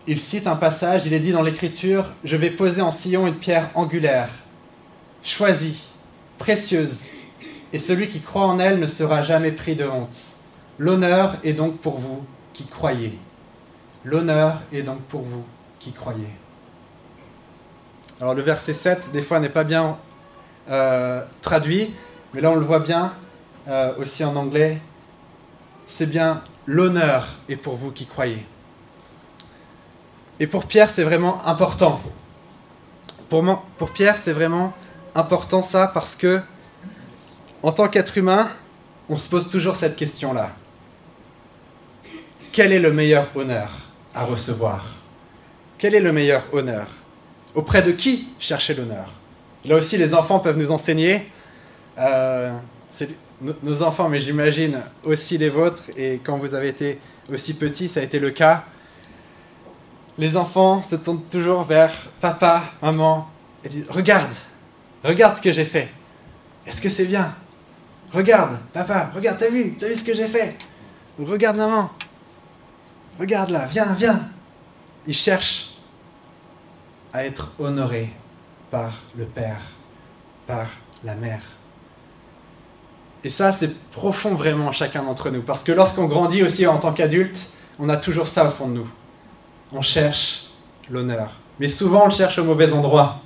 Il 0.08 0.20
cite 0.20 0.48
un 0.48 0.56
passage, 0.56 1.06
il 1.06 1.14
est 1.14 1.20
dit 1.20 1.32
dans 1.32 1.44
l'Écriture, 1.44 2.06
Je 2.24 2.36
vais 2.36 2.50
poser 2.50 2.82
en 2.82 2.92
sillon 2.92 3.28
une 3.28 3.36
pierre 3.36 3.70
angulaire, 3.76 4.30
choisie, 5.22 5.84
précieuse, 6.40 7.10
et 7.72 7.78
celui 7.78 8.10
qui 8.10 8.22
croit 8.22 8.48
en 8.48 8.58
elle 8.58 8.80
ne 8.80 8.88
sera 8.88 9.22
jamais 9.22 9.52
pris 9.52 9.76
de 9.76 9.86
honte. 9.86 10.18
L'honneur 10.80 11.36
est 11.44 11.54
donc 11.54 11.78
pour 11.78 12.00
vous 12.00 12.26
qui 12.54 12.66
croyez. 12.66 13.18
L'honneur 14.04 14.62
est 14.74 14.82
donc 14.82 15.02
pour 15.04 15.22
vous 15.22 15.44
qui 15.80 15.92
croyez. 15.92 16.30
Alors 18.22 18.36
le 18.36 18.44
verset 18.44 18.76
7, 18.76 19.12
des 19.12 19.24
fois, 19.24 19.40
n'est 19.40 19.50
pas 19.50 19.64
bien 19.64 19.98
euh, 20.70 21.26
traduit, 21.42 21.92
mais 22.34 22.42
là 22.42 22.52
on 22.52 22.56
le 22.56 22.64
voit 22.64 22.80
bien 22.80 23.14
euh, 23.68 23.96
aussi 23.98 24.24
en 24.24 24.36
anglais. 24.36 24.80
C'est 25.88 26.06
bien 26.06 26.44
l'honneur 26.68 27.30
est 27.50 27.56
pour 27.56 27.76
vous 27.76 27.92
qui 27.92 28.06
croyez. 28.06 28.46
Et 30.40 30.46
pour 30.46 30.68
Pierre, 30.68 30.92
c'est 30.92 31.04
vraiment 31.04 31.44
important. 31.48 32.00
Pour, 33.28 33.44
pour 33.80 33.90
Pierre, 33.90 34.20
c'est 34.20 34.34
vraiment 34.34 34.74
important 35.16 35.64
ça 35.64 35.88
parce 35.92 36.16
que, 36.16 36.42
en 37.64 37.72
tant 37.72 37.88
qu'être 37.88 38.20
humain, 38.20 38.52
on 39.10 39.18
se 39.18 39.28
pose 39.28 39.50
toujours 39.50 39.76
cette 39.76 39.96
question-là. 39.96 40.52
Quel 42.52 42.72
est 42.72 42.80
le 42.80 42.92
meilleur 42.92 43.28
honneur 43.36 43.72
à 44.14 44.26
recevoir? 44.26 44.86
Quel 45.80 45.96
est 45.96 46.00
le 46.00 46.12
meilleur 46.12 46.44
honneur? 46.54 47.01
Auprès 47.54 47.82
de 47.82 47.92
qui 47.92 48.30
chercher 48.40 48.74
l'honneur 48.74 49.14
Là 49.66 49.76
aussi, 49.76 49.98
les 49.98 50.14
enfants 50.14 50.40
peuvent 50.40 50.58
nous 50.58 50.72
enseigner. 50.72 51.28
Euh, 51.98 52.52
nos 53.64 53.84
enfants, 53.84 54.10
mais 54.10 54.22
j'imagine 54.22 54.82
aussi 55.04 55.38
les 55.38 55.50
vôtres. 55.50 55.84
Et 55.96 56.20
quand 56.24 56.38
vous 56.38 56.54
avez 56.54 56.70
été 56.70 57.00
aussi 57.32 57.54
petits, 57.54 57.88
ça 57.88 58.00
a 58.00 58.04
été 58.04 58.20
le 58.20 58.32
cas. 58.32 58.64
Les 60.18 60.36
enfants 60.38 60.84
se 60.84 60.96
tournent 60.96 61.24
toujours 61.24 61.64
vers 61.64 61.94
papa, 62.20 62.64
maman, 62.82 63.28
et 63.64 63.70
disent 63.70 63.90
Regarde, 63.90 64.32
regarde 65.04 65.38
ce 65.38 65.42
que 65.42 65.52
j'ai 65.52 65.66
fait. 65.66 65.90
Est-ce 66.66 66.82
que 66.82 66.90
c'est 66.90 67.06
bien? 67.06 67.34
Regarde, 68.12 68.58
papa, 68.74 69.12
regarde, 69.16 69.38
t'as 69.40 69.50
vu, 69.50 69.74
t'as 69.78 69.88
vu 69.88 69.96
ce 69.96 70.04
que 70.04 70.16
j'ai 70.16 70.28
fait? 70.28 70.58
Regarde, 71.20 71.58
maman. 71.58 71.90
Regarde 73.20 73.50
là, 73.50 73.66
viens, 73.66 73.94
viens. 73.94 74.20
Ils 75.08 75.16
cherchent 75.16 75.71
à 77.14 77.26
être 77.26 77.52
honoré 77.60 78.10
par 78.70 79.02
le 79.18 79.26
Père, 79.26 79.62
par 80.48 80.68
la 81.04 81.16
Mère. 81.16 81.42
Et 83.24 83.30
ça, 83.30 83.52
c'est 83.52 83.76
profond 83.92 84.34
vraiment 84.34 84.72
chacun 84.72 85.04
d'entre 85.04 85.30
nous. 85.30 85.42
Parce 85.42 85.64
que 85.64 85.72
lorsqu'on 85.72 86.06
grandit 86.06 86.44
aussi 86.44 86.66
en 86.66 86.78
tant 86.78 86.92
qu'adulte, 86.92 87.52
on 87.80 87.90
a 87.90 87.98
toujours 87.98 88.28
ça 88.28 88.48
au 88.48 88.52
fond 88.52 88.68
de 88.68 88.76
nous. 88.76 88.90
On 89.72 89.82
cherche 89.82 90.48
l'honneur. 90.90 91.32
Mais 91.60 91.68
souvent, 91.68 92.04
on 92.04 92.06
le 92.06 92.12
cherche 92.12 92.40
au 92.40 92.44
mauvais 92.44 92.74
endroit. 92.74 93.22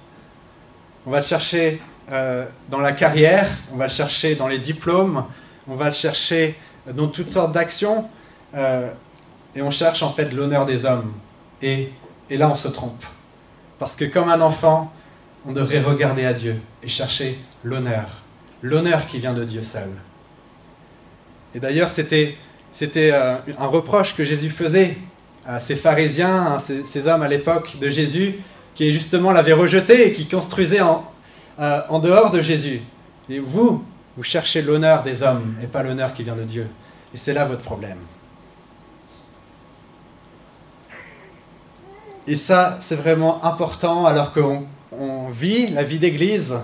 On 1.06 1.12
va 1.12 1.20
le 1.20 1.26
chercher 1.26 1.82
euh, 2.12 2.46
dans 2.70 2.82
la 2.82 2.92
carrière, 2.92 3.48
on 3.72 3.78
va 3.78 3.86
le 3.86 3.92
chercher 3.92 4.36
dans 4.36 4.48
les 4.48 4.60
diplômes, 4.60 5.26
on 5.68 5.76
va 5.76 5.86
le 5.86 5.94
chercher 5.94 6.60
dans 6.92 7.08
toutes 7.08 7.32
sortes 7.32 7.54
d'actions. 7.54 8.10
Euh, 8.54 8.92
et 9.56 9.62
on 9.62 9.72
cherche 9.72 10.04
en 10.04 10.12
fait 10.12 10.34
l'honneur 10.34 10.66
des 10.66 10.86
hommes. 10.86 11.14
Et, 11.62 11.92
et 12.30 12.38
là, 12.38 12.50
on 12.50 12.56
se 12.56 12.68
trompe. 12.68 13.04
Parce 13.80 13.96
que 13.96 14.06
comme 14.06 14.30
un 14.30 14.42
enfant, 14.42 14.92
on 15.48 15.52
devrait 15.52 15.82
regarder 15.82 16.26
à 16.26 16.34
Dieu 16.34 16.60
et 16.82 16.88
chercher 16.88 17.40
l'honneur. 17.64 18.22
L'honneur 18.62 19.06
qui 19.08 19.20
vient 19.20 19.34
de 19.34 19.44
Dieu 19.44 19.62
seul. 19.62 19.90
Et 21.54 21.60
d'ailleurs, 21.60 21.92
c'était, 21.92 22.38
euh, 22.84 23.38
un 23.60 23.68
reproche 23.68 24.16
que 24.16 24.26
Jésus 24.26 24.50
faisait 24.50 24.98
à 25.46 25.60
ces 25.60 25.76
pharisiens, 25.76 26.58
ces, 26.60 27.08
hommes 27.08 27.22
à 27.22 27.28
l'époque 27.28 27.78
de 27.80 27.90
Jésus, 27.90 28.36
qui 28.74 28.92
justement 28.92 29.32
l'avaient 29.32 29.54
rejeté 29.54 30.08
et 30.08 30.14
qui 30.14 30.28
construisaient 30.28 30.82
en, 30.82 31.06
euh, 31.60 31.82
en 31.90 32.00
dehors 32.00 32.32
de 32.32 32.42
Jésus. 32.42 32.82
Et 33.30 33.40
vous, 33.40 33.86
vous 34.18 34.24
cherchez 34.24 34.62
l'honneur 34.62 35.04
des 35.04 35.22
hommes 35.22 35.56
et 35.62 35.68
pas 35.68 35.84
l'honneur 35.84 36.14
qui 36.14 36.24
vient 36.24 36.36
de 36.36 36.44
Dieu. 36.44 36.68
Et 37.14 37.18
c'est 37.18 37.34
là 37.34 37.46
votre 37.46 37.62
problème. 37.62 38.00
Et 42.28 42.36
ça, 42.36 42.78
c'est 42.82 42.96
vraiment 42.96 43.44
important 43.46 44.06
alors 44.06 44.34
qu'on 44.34 45.30
vit 45.30 45.68
la 45.68 45.84
vie 45.84 46.00
d'église. 46.00 46.56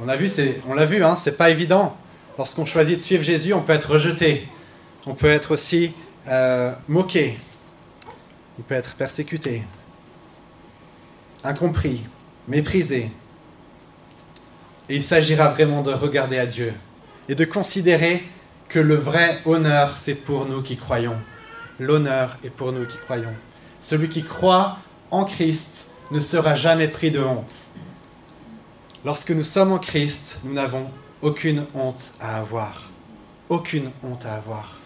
On 0.00 0.08
a 0.08 0.16
vu, 0.16 0.30
on 0.66 0.72
l'a 0.72 0.86
vu, 0.86 1.04
hein, 1.04 1.16
c'est 1.16 1.36
pas 1.36 1.50
évident. 1.50 1.96
Lorsqu'on 2.38 2.64
choisit 2.64 2.96
de 2.96 3.02
suivre 3.02 3.22
Jésus, 3.22 3.52
on 3.52 3.60
peut 3.60 3.74
être 3.74 3.92
rejeté. 3.92 4.48
On 5.06 5.14
peut 5.14 5.28
être 5.28 5.52
aussi 5.52 5.92
euh, 6.28 6.72
moqué. 6.88 7.38
On 8.58 8.62
peut 8.62 8.74
être 8.74 8.94
persécuté. 8.94 9.62
Incompris. 11.44 12.06
Méprisé. 12.48 13.10
Et 14.88 14.96
il 14.96 15.02
s'agira 15.02 15.48
vraiment 15.48 15.82
de 15.82 15.92
regarder 15.92 16.38
à 16.38 16.46
Dieu 16.46 16.72
et 17.28 17.34
de 17.34 17.44
considérer 17.44 18.22
que 18.68 18.78
le 18.78 18.94
vrai 18.94 19.40
honneur, 19.44 19.98
c'est 19.98 20.14
pour 20.14 20.46
nous 20.46 20.62
qui 20.62 20.78
croyons. 20.78 21.16
L'honneur 21.80 22.36
est 22.44 22.50
pour 22.50 22.72
nous 22.72 22.84
qui 22.84 22.98
croyons. 22.98 23.32
Celui 23.80 24.10
qui 24.10 24.22
croit 24.22 24.76
en 25.10 25.24
Christ 25.24 25.86
ne 26.10 26.20
sera 26.20 26.54
jamais 26.54 26.88
pris 26.88 27.10
de 27.10 27.20
honte. 27.20 27.54
Lorsque 29.02 29.30
nous 29.30 29.42
sommes 29.42 29.72
en 29.72 29.78
Christ, 29.78 30.40
nous 30.44 30.52
n'avons 30.52 30.90
aucune 31.22 31.64
honte 31.74 32.12
à 32.20 32.36
avoir. 32.36 32.90
Aucune 33.48 33.90
honte 34.04 34.26
à 34.26 34.34
avoir. 34.34 34.78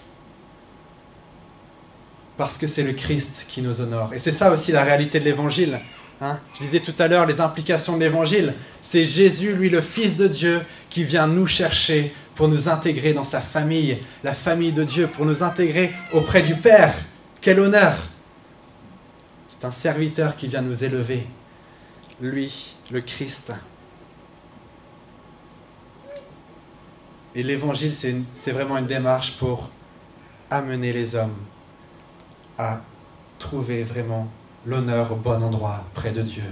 Parce 2.36 2.58
que 2.58 2.68
c'est 2.68 2.84
le 2.84 2.92
Christ 2.92 3.46
qui 3.48 3.60
nous 3.60 3.80
honore. 3.80 4.14
Et 4.14 4.18
c'est 4.18 4.30
ça 4.30 4.52
aussi 4.52 4.70
la 4.70 4.84
réalité 4.84 5.18
de 5.18 5.24
l'Évangile. 5.24 5.80
Hein. 6.20 6.38
Je 6.54 6.60
disais 6.60 6.78
tout 6.78 6.94
à 7.00 7.08
l'heure 7.08 7.26
les 7.26 7.40
implications 7.40 7.96
de 7.96 8.04
l'Évangile. 8.04 8.54
C'est 8.82 9.04
Jésus, 9.04 9.54
lui 9.54 9.68
le 9.68 9.80
Fils 9.80 10.14
de 10.14 10.28
Dieu, 10.28 10.60
qui 10.90 11.02
vient 11.02 11.26
nous 11.26 11.48
chercher 11.48 12.14
pour 12.34 12.48
nous 12.48 12.68
intégrer 12.68 13.12
dans 13.12 13.24
sa 13.24 13.40
famille, 13.40 13.98
la 14.22 14.34
famille 14.34 14.72
de 14.72 14.84
Dieu, 14.84 15.06
pour 15.06 15.24
nous 15.24 15.42
intégrer 15.42 15.92
auprès 16.12 16.42
du 16.42 16.54
Père. 16.54 16.94
Quel 17.40 17.60
honneur 17.60 17.96
C'est 19.48 19.64
un 19.64 19.70
serviteur 19.70 20.36
qui 20.36 20.48
vient 20.48 20.62
nous 20.62 20.84
élever. 20.84 21.26
Lui, 22.20 22.74
le 22.90 23.00
Christ. 23.00 23.52
Et 27.34 27.42
l'évangile, 27.42 27.94
c'est 28.34 28.52
vraiment 28.52 28.78
une 28.78 28.86
démarche 28.86 29.36
pour 29.38 29.70
amener 30.50 30.92
les 30.92 31.16
hommes 31.16 31.36
à 32.56 32.80
trouver 33.38 33.82
vraiment 33.82 34.28
l'honneur 34.64 35.12
au 35.12 35.16
bon 35.16 35.42
endroit 35.42 35.84
près 35.94 36.12
de 36.12 36.22
Dieu. 36.22 36.44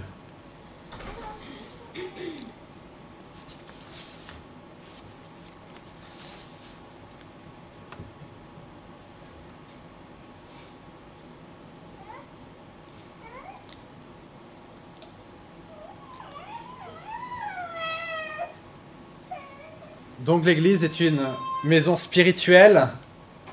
Donc 20.24 20.44
l'Église 20.44 20.84
est 20.84 21.00
une 21.00 21.20
maison 21.64 21.96
spirituelle, 21.96 22.86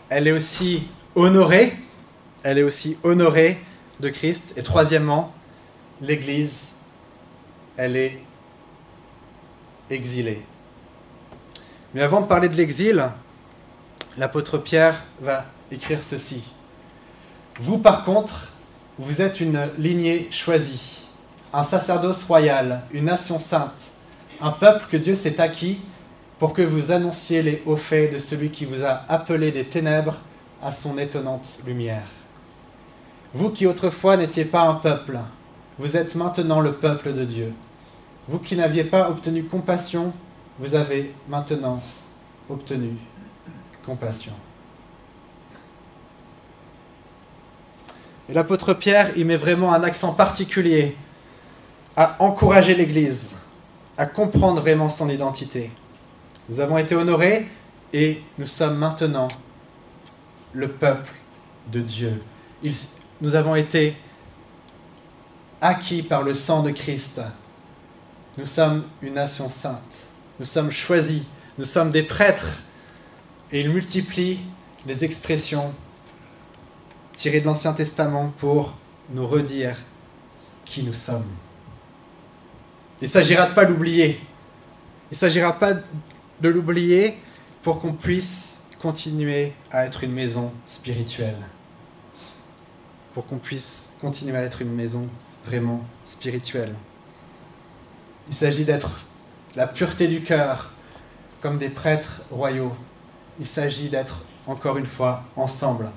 elle 0.07 0.27
est 0.27 0.31
aussi 0.31 0.88
honorée, 1.15 1.73
elle 2.43 2.59
est 2.59 2.63
aussi 2.63 2.95
honorée 3.01 3.57
de 3.99 4.09
Christ. 4.09 4.53
Et 4.55 4.61
troisièmement, 4.61 5.33
l'Église, 5.99 6.73
elle 7.75 7.95
est 7.95 8.19
exilée. 9.89 10.43
Mais 11.95 12.01
avant 12.01 12.21
de 12.21 12.27
parler 12.27 12.49
de 12.49 12.55
l'exil, 12.55 13.03
l'apôtre 14.15 14.59
Pierre 14.59 15.01
va 15.21 15.45
écrire 15.71 16.01
ceci. 16.03 16.43
Vous 17.59 17.79
par 17.79 18.03
contre, 18.03 18.53
vous 18.99 19.23
êtes 19.23 19.39
une 19.39 19.71
lignée 19.79 20.27
choisie, 20.29 21.07
un 21.51 21.63
sacerdoce 21.63 22.23
royal, 22.25 22.83
une 22.91 23.05
nation 23.05 23.39
sainte, 23.39 23.93
un 24.39 24.51
peuple 24.51 24.85
que 24.88 24.97
Dieu 24.97 25.15
s'est 25.15 25.41
acquis 25.41 25.81
pour 26.39 26.53
que 26.53 26.62
vous 26.62 26.91
annonciez 26.91 27.43
les 27.43 27.62
hauts 27.65 27.75
faits 27.75 28.13
de 28.13 28.19
celui 28.19 28.49
qui 28.49 28.63
vous 28.63 28.84
a 28.84 29.04
appelé 29.10 29.52
des 29.52 29.65
ténèbres 29.65 30.15
à 30.63 30.71
son 30.71 30.97
étonnante 30.97 31.60
lumière. 31.67 32.08
Vous 33.34 33.49
qui 33.49 33.67
autrefois 33.67 34.15
n'étiez 34.17 34.45
pas 34.45 34.62
un 34.62 34.75
peuple, 34.75 35.19
vous 35.78 35.97
êtes 35.97 36.15
maintenant 36.15 36.62
le 36.62 36.73
peuple 36.73 37.13
de 37.13 37.25
Dieu. 37.25 37.54
Vous 38.28 38.39
qui 38.39 38.56
n'aviez 38.56 38.86
pas 38.86 39.10
obtenu 39.10 39.43
compassion, 39.43 40.13
vous 40.58 40.75
avez 40.75 41.13
maintenant 41.28 41.82
obtenu 42.49 42.95
compassion. 43.86 44.34
Et 48.30 48.34
l'apôtre 48.34 48.73
Pierre 48.73 49.17
y 49.17 49.23
met 49.23 49.38
vraiment 49.38 49.73
un 49.73 49.84
accent 49.84 50.13
particulier 50.13 50.95
à 51.97 52.15
encourager 52.19 52.75
l'Église, 52.75 53.38
à 53.97 54.06
comprendre 54.06 54.62
vraiment 54.62 54.89
son 54.89 55.10
identité. 55.10 55.71
Nous 56.49 56.59
avons 56.59 56.79
été 56.79 56.95
honorés 56.95 57.47
et 57.93 58.23
nous 58.39 58.47
sommes 58.47 58.75
maintenant 58.75 59.27
le 60.51 60.67
peuple 60.67 61.12
de 61.71 61.79
Dieu. 61.79 62.19
nous 63.21 63.35
avons 63.35 63.53
été 63.53 63.95
acquis 65.62 66.01
par 66.01 66.23
le 66.23 66.33
sang 66.33 66.63
de 66.63 66.71
Christ. 66.71 67.21
Nous 68.39 68.47
sommes 68.47 68.83
une 69.03 69.13
nation 69.13 69.47
sainte. 69.47 70.07
Nous 70.39 70.45
sommes 70.47 70.71
choisis. 70.71 71.21
Nous 71.59 71.65
sommes 71.65 71.91
des 71.91 72.01
prêtres. 72.01 72.63
Et 73.51 73.62
il 73.62 73.69
multiplie 73.69 74.39
les 74.88 75.03
expressions 75.03 75.71
tirées 77.13 77.41
de 77.41 77.45
l'Ancien 77.45 77.73
Testament 77.73 78.33
pour 78.39 78.73
nous 79.12 79.27
redire 79.27 79.75
qui 80.65 80.81
nous 80.81 80.93
sommes. 80.93 81.27
Il 83.01 83.05
ne 83.05 83.09
s'agira 83.09 83.45
pas 83.45 83.65
l'oublier. 83.65 84.19
Il 85.12 85.13
ne 85.13 85.17
s'agira 85.17 85.53
pas 85.53 85.73
de 86.41 86.49
l'oublier 86.49 87.17
pour 87.63 87.80
qu'on 87.80 87.93
puisse 87.93 88.62
continuer 88.80 89.54
à 89.71 89.86
être 89.86 90.04
une 90.04 90.13
maison 90.13 90.54
spirituelle. 90.65 91.38
Pour 93.13 93.25
qu'on 93.28 93.38
puisse 93.38 93.89
continuer 93.99 94.38
à 94.38 94.43
être 94.43 94.62
une 94.62 94.73
maison 94.73 95.10
vraiment 95.45 95.84
spirituelle. 96.04 96.73
Il 98.30 98.36
s'agit 98.36 98.63
d'être 98.63 99.06
la 99.56 99.67
pureté 99.67 100.08
du 100.08 100.21
cœur, 100.21 100.71
comme 101.41 101.58
des 101.58 101.69
prêtres 101.69 102.21
royaux. 102.32 102.73
Il 103.39 103.45
s'agit 103.45 103.89
d'être, 103.89 104.23
encore 104.45 104.78
une 104.78 104.86
fois, 104.86 105.23
ensemble. 105.36 105.89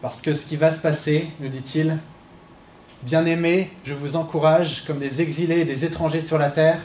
Parce 0.00 0.22
que 0.22 0.34
ce 0.34 0.46
qui 0.46 0.56
va 0.56 0.70
se 0.70 0.80
passer, 0.80 1.28
nous 1.40 1.48
dit-il, 1.48 1.98
Bien-aimés, 3.02 3.70
je 3.84 3.92
vous 3.92 4.16
encourage, 4.16 4.84
comme 4.86 4.98
des 4.98 5.20
exilés 5.20 5.60
et 5.60 5.64
des 5.66 5.84
étrangers 5.84 6.22
sur 6.22 6.38
la 6.38 6.50
terre, 6.50 6.80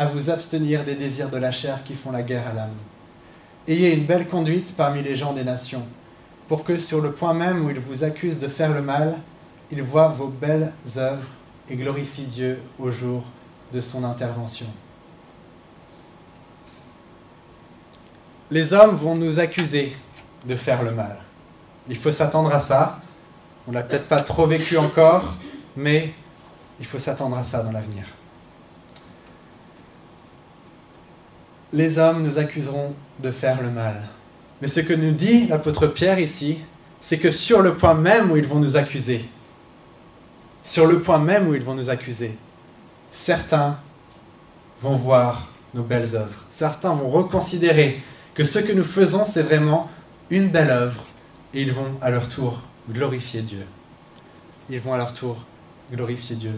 à 0.00 0.06
vous 0.06 0.30
abstenir 0.30 0.82
des 0.82 0.94
désirs 0.94 1.28
de 1.28 1.36
la 1.36 1.50
chair 1.50 1.84
qui 1.84 1.94
font 1.94 2.10
la 2.10 2.22
guerre 2.22 2.48
à 2.48 2.54
l'âme. 2.54 2.72
Ayez 3.68 3.92
une 3.92 4.06
belle 4.06 4.26
conduite 4.28 4.74
parmi 4.74 5.02
les 5.02 5.14
gens 5.14 5.34
des 5.34 5.44
nations, 5.44 5.86
pour 6.48 6.64
que 6.64 6.78
sur 6.78 7.02
le 7.02 7.12
point 7.12 7.34
même 7.34 7.66
où 7.66 7.68
ils 7.68 7.78
vous 7.78 8.02
accusent 8.02 8.38
de 8.38 8.48
faire 8.48 8.72
le 8.72 8.80
mal, 8.80 9.18
ils 9.70 9.82
voient 9.82 10.08
vos 10.08 10.28
belles 10.28 10.72
œuvres 10.96 11.28
et 11.68 11.76
glorifient 11.76 12.24
Dieu 12.24 12.62
au 12.78 12.90
jour 12.90 13.24
de 13.74 13.82
son 13.82 14.02
intervention. 14.04 14.64
Les 18.50 18.72
hommes 18.72 18.96
vont 18.96 19.16
nous 19.16 19.38
accuser 19.38 19.94
de 20.46 20.56
faire 20.56 20.82
le 20.82 20.92
mal. 20.92 21.18
Il 21.90 21.96
faut 21.96 22.10
s'attendre 22.10 22.54
à 22.54 22.60
ça. 22.60 23.00
On 23.68 23.72
l'a 23.72 23.82
peut-être 23.82 24.08
pas 24.08 24.22
trop 24.22 24.46
vécu 24.46 24.78
encore, 24.78 25.34
mais 25.76 26.14
il 26.78 26.86
faut 26.86 26.98
s'attendre 26.98 27.36
à 27.36 27.42
ça 27.42 27.62
dans 27.62 27.72
l'avenir. 27.72 28.04
Les 31.72 31.98
hommes 31.98 32.22
nous 32.22 32.38
accuseront 32.38 32.94
de 33.20 33.30
faire 33.30 33.62
le 33.62 33.70
mal. 33.70 34.08
Mais 34.60 34.68
ce 34.68 34.80
que 34.80 34.92
nous 34.92 35.12
dit 35.12 35.46
l'apôtre 35.46 35.86
Pierre 35.86 36.18
ici, 36.18 36.58
c'est 37.00 37.18
que 37.18 37.30
sur 37.30 37.62
le 37.62 37.74
point 37.74 37.94
même 37.94 38.30
où 38.30 38.36
ils 38.36 38.46
vont 38.46 38.58
nous 38.58 38.76
accuser, 38.76 39.24
sur 40.62 40.86
le 40.86 41.00
point 41.00 41.18
même 41.18 41.48
où 41.48 41.54
ils 41.54 41.62
vont 41.62 41.74
nous 41.74 41.88
accuser, 41.90 42.36
certains 43.12 43.78
vont 44.80 44.96
voir 44.96 45.50
nos 45.74 45.82
belles 45.82 46.14
œuvres. 46.14 46.44
Certains 46.50 46.94
vont 46.94 47.08
reconsidérer 47.08 48.00
que 48.34 48.44
ce 48.44 48.58
que 48.58 48.72
nous 48.72 48.84
faisons, 48.84 49.24
c'est 49.24 49.42
vraiment 49.42 49.88
une 50.30 50.48
belle 50.48 50.70
œuvre, 50.70 51.04
et 51.54 51.62
ils 51.62 51.72
vont 51.72 51.96
à 52.00 52.10
leur 52.10 52.28
tour 52.28 52.62
glorifier 52.90 53.42
Dieu. 53.42 53.66
Ils 54.68 54.80
vont 54.80 54.92
à 54.92 54.98
leur 54.98 55.12
tour 55.12 55.44
glorifier 55.92 56.36
Dieu. 56.36 56.54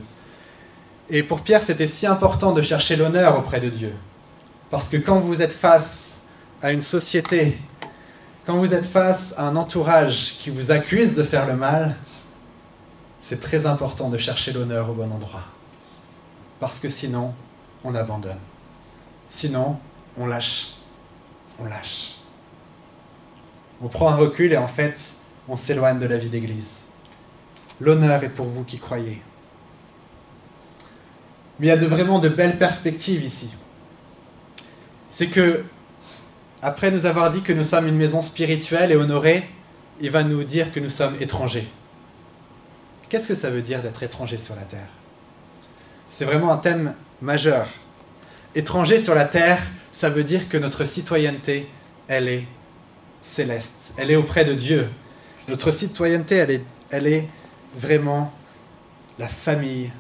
Et 1.11 1.23
pour 1.23 1.41
Pierre, 1.41 1.63
c'était 1.63 1.87
si 1.87 2.07
important 2.07 2.53
de 2.53 2.63
chercher 2.63 2.97
l'honneur 2.97 3.39
auprès 3.39 3.61
de 3.61 3.69
Dieu. 3.69 3.93
Parce 4.73 4.89
que 4.89 4.97
quand 4.97 5.21
vous 5.21 5.43
êtes 5.43 5.53
face 5.53 6.29
à 6.63 6.73
une 6.73 6.81
société, 6.81 7.59
quand 8.47 8.57
vous 8.57 8.73
êtes 8.73 8.87
face 8.87 9.35
à 9.37 9.47
un 9.47 9.55
entourage 9.55 10.39
qui 10.39 10.49
vous 10.49 10.71
accuse 10.71 11.13
de 11.13 11.23
faire 11.25 11.47
le 11.47 11.53
mal, 11.53 11.95
c'est 13.21 13.39
très 13.39 13.67
important 13.67 14.09
de 14.09 14.17
chercher 14.17 14.51
l'honneur 14.51 14.89
au 14.89 14.95
bon 14.95 15.13
endroit. 15.13 15.45
Parce 16.59 16.79
que 16.79 16.89
sinon, 16.89 17.35
on 17.85 17.95
abandonne. 17.95 18.41
Sinon, 19.29 19.77
on 20.17 20.25
lâche. 20.25 20.69
On 21.61 21.67
lâche. 21.67 22.15
On 23.83 23.89
prend 23.89 24.09
un 24.09 24.17
recul 24.17 24.55
et 24.55 24.57
en 24.57 24.69
fait, 24.69 25.19
on 25.51 25.59
s'éloigne 25.59 25.99
de 25.99 26.07
la 26.07 26.17
vie 26.17 26.31
d'Église. 26.31 26.85
L'honneur 27.79 28.25
est 28.25 28.31
pour 28.31 28.47
vous 28.47 28.65
qui 28.65 28.79
croyez. 28.79 29.21
Mais 31.61 31.67
il 31.67 31.69
y 31.69 31.73
a 31.73 31.77
de 31.77 31.85
vraiment 31.85 32.21
de 32.21 32.31
belles 32.31 32.57
perspectives 32.57 33.23
ici. 33.23 33.51
C'est 35.13 35.27
que, 35.27 35.63
après 36.63 36.91
nous 36.91 37.05
avoir 37.05 37.31
dit 37.31 37.43
que 37.43 37.53
nous 37.53 37.65
sommes 37.65 37.87
une 37.87 37.97
maison 37.97 38.23
spirituelle 38.23 38.91
et 38.91 38.97
honorée, 38.97 39.47
il 40.01 40.11
va 40.11 40.25
nous 40.25 40.43
dire 40.43 40.73
que 40.73 40.81
nous 40.81 40.89
sommes 40.89 41.15
étrangers. 41.21 41.69
Qu'est-ce 43.11 43.29
que 43.29 43.35
ça 43.35 43.51
veut 43.51 43.61
dire 43.61 43.83
d'être 43.83 44.03
étranger 44.03 44.39
sur 44.39 44.57
la 44.57 44.63
terre? 44.63 44.89
C'est 46.09 46.25
vraiment 46.25 46.51
un 46.51 46.57
thème 46.57 46.95
majeur. 47.21 47.69
Étranger 48.55 48.99
sur 48.99 49.15
la 49.15 49.27
terre, 49.27 49.61
ça 49.93 50.09
veut 50.09 50.25
dire 50.25 50.49
que 50.49 50.57
notre 50.57 50.87
citoyenneté, 50.87 51.69
elle 52.09 52.29
est 52.29 52.47
céleste, 53.23 53.93
elle 53.99 54.11
est 54.11 54.17
auprès 54.17 54.47
de 54.47 54.55
Dieu. 54.55 54.89
Notre 55.47 55.73
citoyenneté, 55.73 56.37
elle 56.37 56.51
est, 56.51 56.65
elle 56.91 57.07
est 57.07 57.29
vraiment 57.77 58.33
la 59.19 59.29
famille 59.29 59.91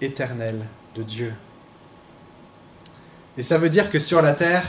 éternelle 0.00 0.64
de 0.94 1.02
Dieu. 1.02 1.34
Et 3.38 3.42
ça 3.42 3.58
veut 3.58 3.68
dire 3.68 3.90
que 3.90 3.98
sur 3.98 4.22
la 4.22 4.32
terre, 4.32 4.64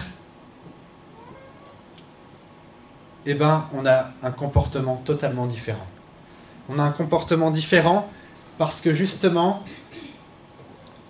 eh 3.26 3.34
ben, 3.34 3.68
on 3.74 3.86
a 3.86 4.12
un 4.24 4.32
comportement 4.32 5.02
totalement 5.04 5.46
différent. 5.46 5.88
On 6.70 6.80
a 6.80 6.84
un 6.84 6.92
comportement 6.92 7.52
différent 7.52 8.10
parce 8.58 8.82
que 8.82 8.94
justement, 8.94 9.64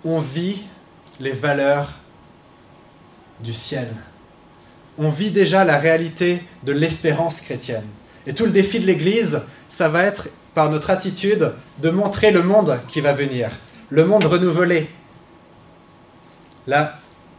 on 0.04 0.20
vit 0.20 0.62
les 1.20 1.32
valeurs 1.32 1.92
du 3.40 3.52
ciel. 3.52 3.88
On 4.98 5.10
vit 5.10 5.30
déjà 5.30 5.64
la 5.64 5.78
réalité 5.78 6.42
de 6.64 6.72
l'espérance 6.72 7.40
chrétienne. 7.40 7.86
Et 8.26 8.34
tout 8.34 8.44
le 8.44 8.50
défi 8.50 8.80
de 8.80 8.86
l'Église, 8.86 9.42
ça 9.68 9.88
va 9.88 10.02
être 10.02 10.28
par 10.54 10.70
notre 10.70 10.90
attitude 10.90 11.52
de 11.78 11.90
montrer 11.90 12.30
le 12.30 12.42
monde 12.42 12.78
qui 12.88 13.00
va 13.00 13.12
venir, 13.12 13.50
le 13.90 14.04
monde 14.04 14.24
renouvelé, 14.24 14.90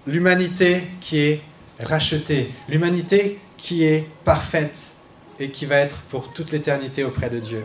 l'humanité 0.10 0.84
qui 1.02 1.20
est 1.20 1.42
rachetée, 1.80 2.50
l'humanité 2.68 3.40
qui 3.58 3.84
est 3.84 4.08
parfaite 4.26 4.96
et 5.40 5.50
qui 5.50 5.66
va 5.66 5.76
être 5.76 5.98
pour 6.10 6.34
toute 6.34 6.52
l'éternité 6.52 7.04
auprès 7.04 7.30
de 7.30 7.40
Dieu. 7.40 7.64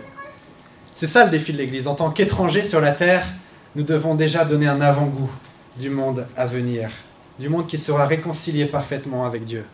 C'est 0.94 1.06
ça 1.06 1.24
le 1.24 1.30
défi 1.30 1.52
de 1.52 1.58
l'Église. 1.58 1.88
En 1.88 1.94
tant 1.94 2.10
qu'étrangers 2.10 2.62
sur 2.62 2.80
la 2.80 2.92
terre, 2.92 3.26
nous 3.74 3.82
devons 3.82 4.14
déjà 4.14 4.44
donner 4.44 4.66
un 4.66 4.80
avant-goût 4.80 5.30
du 5.78 5.90
monde 5.90 6.26
à 6.36 6.46
venir, 6.46 6.90
du 7.38 7.48
monde 7.48 7.66
qui 7.66 7.78
sera 7.78 8.06
réconcilié 8.06 8.66
parfaitement 8.66 9.24
avec 9.24 9.44
Dieu. 9.44 9.64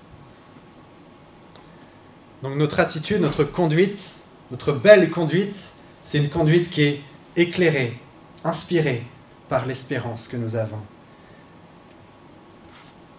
Donc 2.42 2.56
notre 2.56 2.80
attitude, 2.80 3.20
notre 3.20 3.44
conduite, 3.44 4.00
notre 4.50 4.72
belle 4.72 5.11
conduite, 5.11 5.56
c'est 6.04 6.18
une 6.18 6.30
conduite 6.30 6.70
qui 6.70 6.83
est 6.83 7.00
éclairée, 7.37 7.98
inspirée 8.44 9.04
par 9.48 9.66
l'espérance 9.66 10.26
que 10.28 10.37
nous 10.38 10.56
avons, 10.56 10.80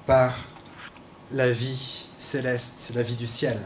par 0.05 0.35
la 1.31 1.51
vie 1.51 2.07
céleste, 2.17 2.91
la 2.95 3.03
vie 3.03 3.15
du 3.15 3.27
ciel. 3.27 3.59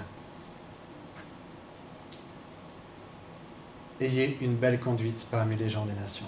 Ayez 4.01 4.37
une 4.41 4.55
belle 4.55 4.79
conduite 4.79 5.25
parmi 5.31 5.55
les 5.55 5.69
gens 5.69 5.85
des 5.85 5.93
nations. 5.93 6.25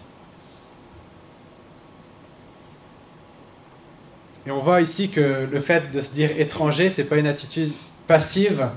Et 4.46 4.52
on 4.52 4.60
voit 4.60 4.80
ici 4.80 5.10
que 5.10 5.46
le 5.52 5.60
fait 5.60 5.92
de 5.92 6.02
se 6.02 6.14
dire 6.14 6.32
étranger, 6.40 6.90
c'est 6.90 7.04
pas 7.04 7.18
une 7.18 7.28
attitude 7.28 7.74
passive, 8.08 8.70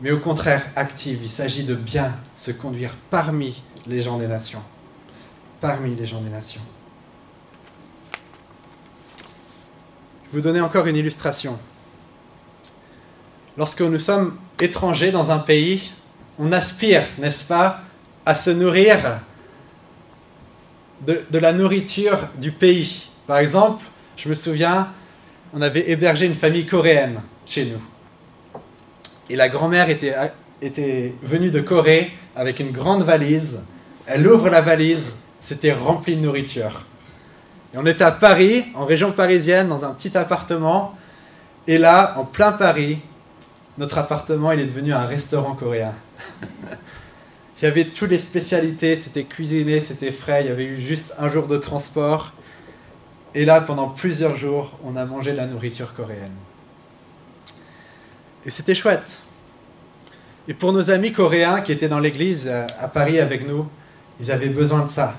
mais 0.00 0.10
au 0.10 0.18
contraire 0.18 0.66
active. 0.74 1.20
Il 1.22 1.28
s'agit 1.28 1.64
de 1.64 1.76
bien 1.76 2.12
se 2.34 2.50
conduire 2.50 2.96
parmi 3.08 3.62
les 3.86 4.00
gens 4.00 4.18
des 4.18 4.26
nations. 4.26 4.62
Parmi 5.60 5.94
les 5.94 6.06
gens 6.06 6.20
des 6.20 6.30
nations. 6.30 6.62
Je 10.19 10.19
vais 10.19 10.19
vous 10.32 10.40
donner 10.40 10.60
encore 10.60 10.86
une 10.86 10.96
illustration. 10.96 11.58
Lorsque 13.56 13.80
nous 13.80 13.98
sommes 13.98 14.36
étrangers 14.60 15.10
dans 15.10 15.30
un 15.30 15.38
pays, 15.38 15.90
on 16.38 16.52
aspire, 16.52 17.02
n'est-ce 17.18 17.44
pas, 17.44 17.80
à 18.24 18.34
se 18.34 18.50
nourrir 18.50 19.20
de, 21.06 21.38
la 21.38 21.52
nourriture 21.52 22.28
du 22.40 22.52
pays. 22.52 23.10
Par 23.26 23.38
exemple, 23.38 23.84
je 24.16 24.28
me 24.28 24.34
souviens, 24.34 24.92
on 25.52 25.62
avait 25.62 25.90
hébergé 25.90 26.26
une 26.26 26.34
famille 26.34 26.66
coréenne 26.66 27.22
chez 27.46 27.66
nous. 27.66 28.60
Et 29.28 29.36
la 29.36 29.48
grand-mère 29.48 29.88
était 29.90 31.14
venue 31.22 31.50
de 31.50 31.60
Corée 31.60 32.12
avec 32.36 32.60
une 32.60 32.70
grande 32.70 33.02
valise. 33.02 33.60
Elle 34.06 34.26
ouvre 34.26 34.48
la 34.48 34.60
valise, 34.60 35.14
c'était 35.40 35.72
rempli 35.72 36.16
de 36.16 36.20
nourriture. 36.20 36.84
Et 37.72 37.78
on 37.78 37.86
était 37.86 38.04
à 38.04 38.10
Paris, 38.10 38.64
en 38.74 38.84
région 38.84 39.12
parisienne, 39.12 39.68
dans 39.68 39.84
un 39.84 39.92
petit 39.92 40.16
appartement. 40.16 40.96
Et 41.66 41.78
là, 41.78 42.14
en 42.18 42.24
plein 42.24 42.52
Paris, 42.52 42.98
notre 43.78 43.98
appartement, 43.98 44.50
il 44.52 44.60
est 44.60 44.66
devenu 44.66 44.92
un 44.92 45.04
restaurant 45.04 45.54
coréen. 45.54 45.94
il 47.62 47.64
y 47.64 47.68
avait 47.68 47.84
toutes 47.84 48.10
les 48.10 48.18
spécialités, 48.18 48.96
c'était 48.96 49.24
cuisiné, 49.24 49.80
c'était 49.80 50.10
frais, 50.10 50.42
il 50.42 50.48
y 50.48 50.50
avait 50.50 50.64
eu 50.64 50.80
juste 50.80 51.14
un 51.18 51.28
jour 51.28 51.46
de 51.46 51.56
transport. 51.56 52.32
Et 53.34 53.44
là, 53.44 53.60
pendant 53.60 53.88
plusieurs 53.88 54.36
jours, 54.36 54.76
on 54.84 54.96
a 54.96 55.04
mangé 55.04 55.32
la 55.32 55.46
nourriture 55.46 55.94
coréenne. 55.94 56.34
Et 58.44 58.50
c'était 58.50 58.74
chouette. 58.74 59.20
Et 60.48 60.54
pour 60.54 60.72
nos 60.72 60.90
amis 60.90 61.12
coréens 61.12 61.60
qui 61.60 61.70
étaient 61.70 61.88
dans 61.88 62.00
l'église 62.00 62.48
euh, 62.50 62.66
à 62.80 62.88
Paris 62.88 63.20
avec 63.20 63.46
nous, 63.46 63.68
ils 64.18 64.32
avaient 64.32 64.48
besoin 64.48 64.82
de 64.82 64.88
ça. 64.88 65.14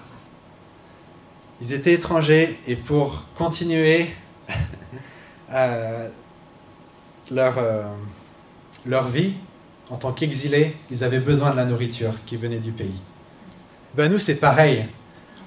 Ils 1.62 1.74
étaient 1.74 1.94
étrangers 1.94 2.60
et 2.68 2.76
pour 2.76 3.26
continuer 3.36 4.08
euh, 5.54 6.10
leur, 7.30 7.58
euh, 7.58 7.84
leur 8.86 9.08
vie 9.08 9.34
en 9.92 9.98
tant 9.98 10.14
qu'exilés, 10.14 10.76
ils 10.90 11.04
avaient 11.04 11.20
besoin 11.20 11.52
de 11.52 11.58
la 11.58 11.66
nourriture 11.66 12.14
qui 12.26 12.38
venait 12.38 12.60
du 12.60 12.72
pays. 12.72 13.00
Ben 13.94 14.10
nous, 14.10 14.20
c'est 14.20 14.36
pareil. 14.36 14.86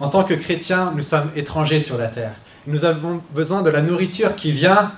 En 0.00 0.10
tant 0.10 0.22
que 0.22 0.34
chrétiens, 0.34 0.92
nous 0.94 1.02
sommes 1.02 1.30
étrangers 1.34 1.80
sur 1.80 1.96
la 1.96 2.08
terre. 2.08 2.34
Nous 2.66 2.84
avons 2.84 3.22
besoin 3.32 3.62
de 3.62 3.70
la 3.70 3.80
nourriture 3.80 4.36
qui 4.36 4.52
vient 4.52 4.92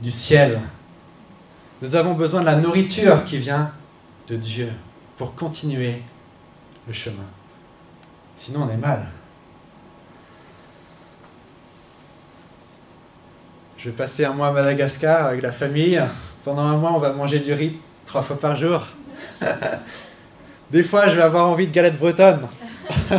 du 0.00 0.10
ciel. 0.10 0.60
Nous 1.80 1.94
avons 1.94 2.12
besoin 2.14 2.40
de 2.40 2.46
la 2.46 2.56
nourriture 2.56 3.24
qui 3.24 3.38
vient 3.38 3.72
de 4.28 4.36
Dieu 4.36 4.68
pour 5.16 5.34
continuer 5.34 6.02
le 6.86 6.92
chemin. 6.92 7.24
Sinon, 8.36 8.68
on 8.68 8.70
est 8.70 8.76
mal. 8.76 9.08
Je 13.82 13.88
vais 13.88 13.96
passer 13.96 14.24
un 14.24 14.32
mois 14.32 14.46
à 14.46 14.52
Madagascar 14.52 15.26
avec 15.26 15.42
la 15.42 15.50
famille. 15.50 16.00
Pendant 16.44 16.62
un 16.62 16.76
mois, 16.76 16.92
on 16.92 16.98
va 16.98 17.12
manger 17.12 17.40
du 17.40 17.52
riz 17.52 17.80
trois 18.06 18.22
fois 18.22 18.38
par 18.38 18.54
jour. 18.54 18.86
Des 20.70 20.84
fois, 20.84 21.08
je 21.08 21.16
vais 21.16 21.22
avoir 21.22 21.48
envie 21.48 21.66
de 21.66 21.72
galettes 21.72 21.98
bretonnes. 21.98 22.46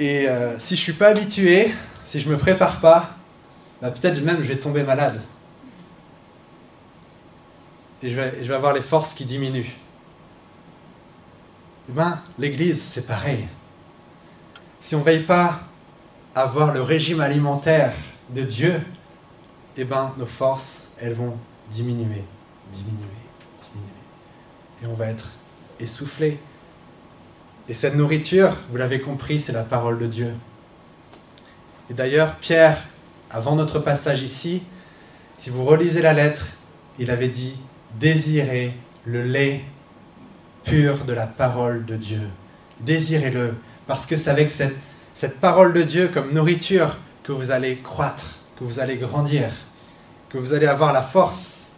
Et 0.00 0.28
euh, 0.28 0.58
si 0.58 0.74
je 0.74 0.80
suis 0.80 0.94
pas 0.94 1.10
habitué, 1.10 1.72
si 2.04 2.18
je 2.18 2.28
me 2.28 2.36
prépare 2.36 2.80
pas, 2.80 3.10
bah, 3.80 3.92
peut-être 3.92 4.20
même 4.24 4.38
je 4.38 4.48
vais 4.48 4.56
tomber 4.56 4.82
malade. 4.82 5.20
Et 8.02 8.10
je 8.10 8.16
vais, 8.16 8.38
je 8.42 8.48
vais 8.48 8.54
avoir 8.54 8.72
les 8.72 8.82
forces 8.82 9.14
qui 9.14 9.24
diminuent. 9.24 9.70
Eh 11.88 11.92
ben, 11.92 12.18
l'Église, 12.40 12.82
c'est 12.82 13.06
pareil. 13.06 13.46
Si 14.80 14.96
on 14.96 14.98
ne 14.98 15.04
veille 15.04 15.22
pas 15.22 15.60
avoir 16.34 16.72
le 16.72 16.82
régime 16.82 17.20
alimentaire 17.20 17.94
de 18.30 18.42
Dieu, 18.42 18.80
eh 19.76 19.84
ben, 19.84 20.14
nos 20.18 20.26
forces, 20.26 20.94
elles 21.00 21.14
vont 21.14 21.36
diminuer, 21.70 22.24
diminuer, 22.72 23.22
diminuer. 23.72 24.82
Et 24.82 24.86
on 24.86 24.94
va 24.94 25.06
être 25.06 25.30
essoufflé, 25.80 26.38
et 27.68 27.74
cette 27.74 27.94
nourriture, 27.94 28.56
vous 28.70 28.76
l'avez 28.76 29.00
compris, 29.00 29.38
c'est 29.38 29.52
la 29.52 29.62
parole 29.62 29.98
de 29.98 30.06
Dieu. 30.06 30.34
Et 31.90 31.94
d'ailleurs, 31.94 32.36
Pierre, 32.36 32.82
avant 33.30 33.54
notre 33.54 33.78
passage 33.78 34.22
ici, 34.22 34.62
si 35.38 35.48
vous 35.48 35.64
relisez 35.64 36.02
la 36.02 36.12
lettre, 36.12 36.46
il 36.98 37.10
avait 37.10 37.28
dit 37.28 37.58
Désirez 37.98 38.74
le 39.04 39.22
lait 39.22 39.62
pur 40.64 41.04
de 41.04 41.12
la 41.12 41.26
parole 41.26 41.84
de 41.84 41.96
Dieu. 41.96 42.20
Désirez-le, 42.80 43.54
parce 43.86 44.06
que 44.06 44.16
c'est 44.16 44.30
avec 44.30 44.50
cette, 44.50 44.74
cette 45.14 45.40
parole 45.40 45.72
de 45.72 45.82
Dieu 45.82 46.10
comme 46.12 46.32
nourriture 46.32 46.96
que 47.22 47.32
vous 47.32 47.50
allez 47.50 47.76
croître, 47.78 48.38
que 48.58 48.64
vous 48.64 48.80
allez 48.80 48.96
grandir, 48.96 49.50
que 50.28 50.38
vous 50.38 50.52
allez 50.52 50.66
avoir 50.66 50.92
la 50.92 51.02
force 51.02 51.72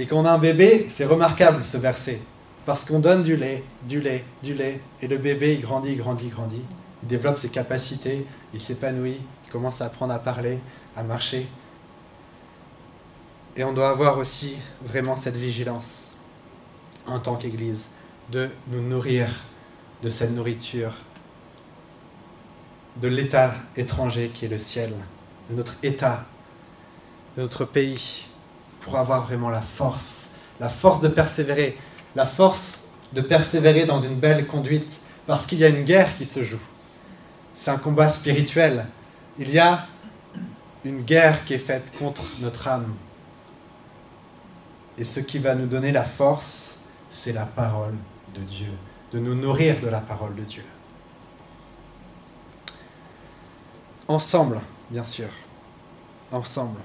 Et 0.00 0.06
quand 0.06 0.16
on 0.16 0.24
a 0.24 0.32
un 0.32 0.38
bébé, 0.38 0.86
c'est 0.88 1.04
remarquable 1.04 1.62
ce 1.62 1.76
verset. 1.76 2.22
Parce 2.64 2.86
qu'on 2.86 3.00
donne 3.00 3.22
du 3.22 3.36
lait, 3.36 3.62
du 3.82 4.00
lait, 4.00 4.24
du 4.42 4.54
lait. 4.54 4.80
Et 5.02 5.08
le 5.08 5.18
bébé, 5.18 5.52
il 5.52 5.60
grandit, 5.60 5.94
grandit, 5.94 6.28
grandit. 6.28 6.64
Il 7.02 7.08
développe 7.08 7.36
ses 7.36 7.50
capacités, 7.50 8.26
il 8.54 8.62
s'épanouit, 8.62 9.20
il 9.44 9.52
commence 9.52 9.82
à 9.82 9.84
apprendre 9.84 10.14
à 10.14 10.18
parler, 10.18 10.58
à 10.96 11.02
marcher. 11.02 11.46
Et 13.56 13.62
on 13.62 13.74
doit 13.74 13.90
avoir 13.90 14.16
aussi 14.16 14.56
vraiment 14.82 15.16
cette 15.16 15.36
vigilance. 15.36 16.16
en 17.06 17.18
tant 17.18 17.36
qu'Église, 17.36 17.88
de 18.30 18.48
nous 18.68 18.80
nourrir 18.80 19.28
de 20.02 20.08
cette 20.08 20.30
nourriture, 20.30 20.92
de 22.96 23.08
l'état 23.08 23.54
étranger 23.76 24.30
qui 24.32 24.44
est 24.44 24.48
le 24.48 24.58
ciel, 24.58 24.92
de 25.50 25.56
notre 25.56 25.74
état, 25.82 26.26
de 27.36 27.42
notre 27.42 27.64
pays, 27.64 28.26
pour 28.80 28.96
avoir 28.96 29.26
vraiment 29.26 29.50
la 29.50 29.60
force, 29.60 30.36
la 30.60 30.68
force 30.68 31.00
de 31.00 31.08
persévérer, 31.08 31.76
la 32.14 32.26
force 32.26 32.84
de 33.12 33.20
persévérer 33.20 33.84
dans 33.84 33.98
une 33.98 34.14
belle 34.14 34.46
conduite, 34.46 35.00
parce 35.26 35.46
qu'il 35.46 35.58
y 35.58 35.64
a 35.64 35.68
une 35.68 35.84
guerre 35.84 36.16
qui 36.16 36.24
se 36.24 36.44
joue. 36.44 36.60
C'est 37.54 37.70
un 37.70 37.78
combat 37.78 38.08
spirituel. 38.08 38.86
Il 39.38 39.50
y 39.50 39.58
a 39.58 39.86
une 40.84 41.02
guerre 41.02 41.44
qui 41.44 41.54
est 41.54 41.58
faite 41.58 41.92
contre 41.98 42.24
notre 42.40 42.68
âme. 42.68 42.94
Et 44.96 45.04
ce 45.04 45.20
qui 45.20 45.38
va 45.38 45.54
nous 45.54 45.66
donner 45.66 45.92
la 45.92 46.04
force, 46.04 46.80
c'est 47.10 47.32
la 47.32 47.44
parole 47.44 47.94
de 48.34 48.40
Dieu, 48.40 48.72
de 49.12 49.18
nous 49.18 49.34
nourrir 49.34 49.80
de 49.80 49.88
la 49.88 50.00
parole 50.00 50.34
de 50.34 50.42
Dieu. 50.42 50.64
Ensemble, 54.08 54.60
bien 54.90 55.04
sûr. 55.04 55.28
Ensemble. 56.32 56.80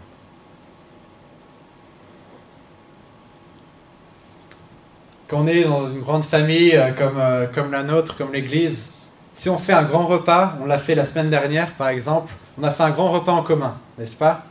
Quand 5.28 5.40
on 5.40 5.48
est 5.48 5.64
dans 5.64 5.88
une 5.88 6.02
grande 6.02 6.24
famille 6.24 6.76
euh, 6.76 6.92
comme, 6.92 7.18
euh, 7.18 7.48
comme 7.48 7.72
la 7.72 7.82
nôtre, 7.82 8.16
comme 8.16 8.32
l'Église, 8.32 8.94
si 9.34 9.50
on 9.50 9.58
fait 9.58 9.74
un 9.74 9.84
grand 9.84 10.06
repas, 10.06 10.58
on 10.62 10.66
l'a 10.66 10.78
fait 10.78 10.94
la 10.94 11.04
semaine 11.04 11.32
dernière 11.32 11.74
par 11.74 11.90
exemple, 11.90 12.32
on 12.60 12.64
a 12.64 12.70
fait 12.70 12.84
un 12.84 12.92
grand 12.92 13.12
repas 13.12 13.32
en 13.32 13.42
commun, 13.42 13.78
n'est-ce 13.98 14.16
pas? 14.16 14.44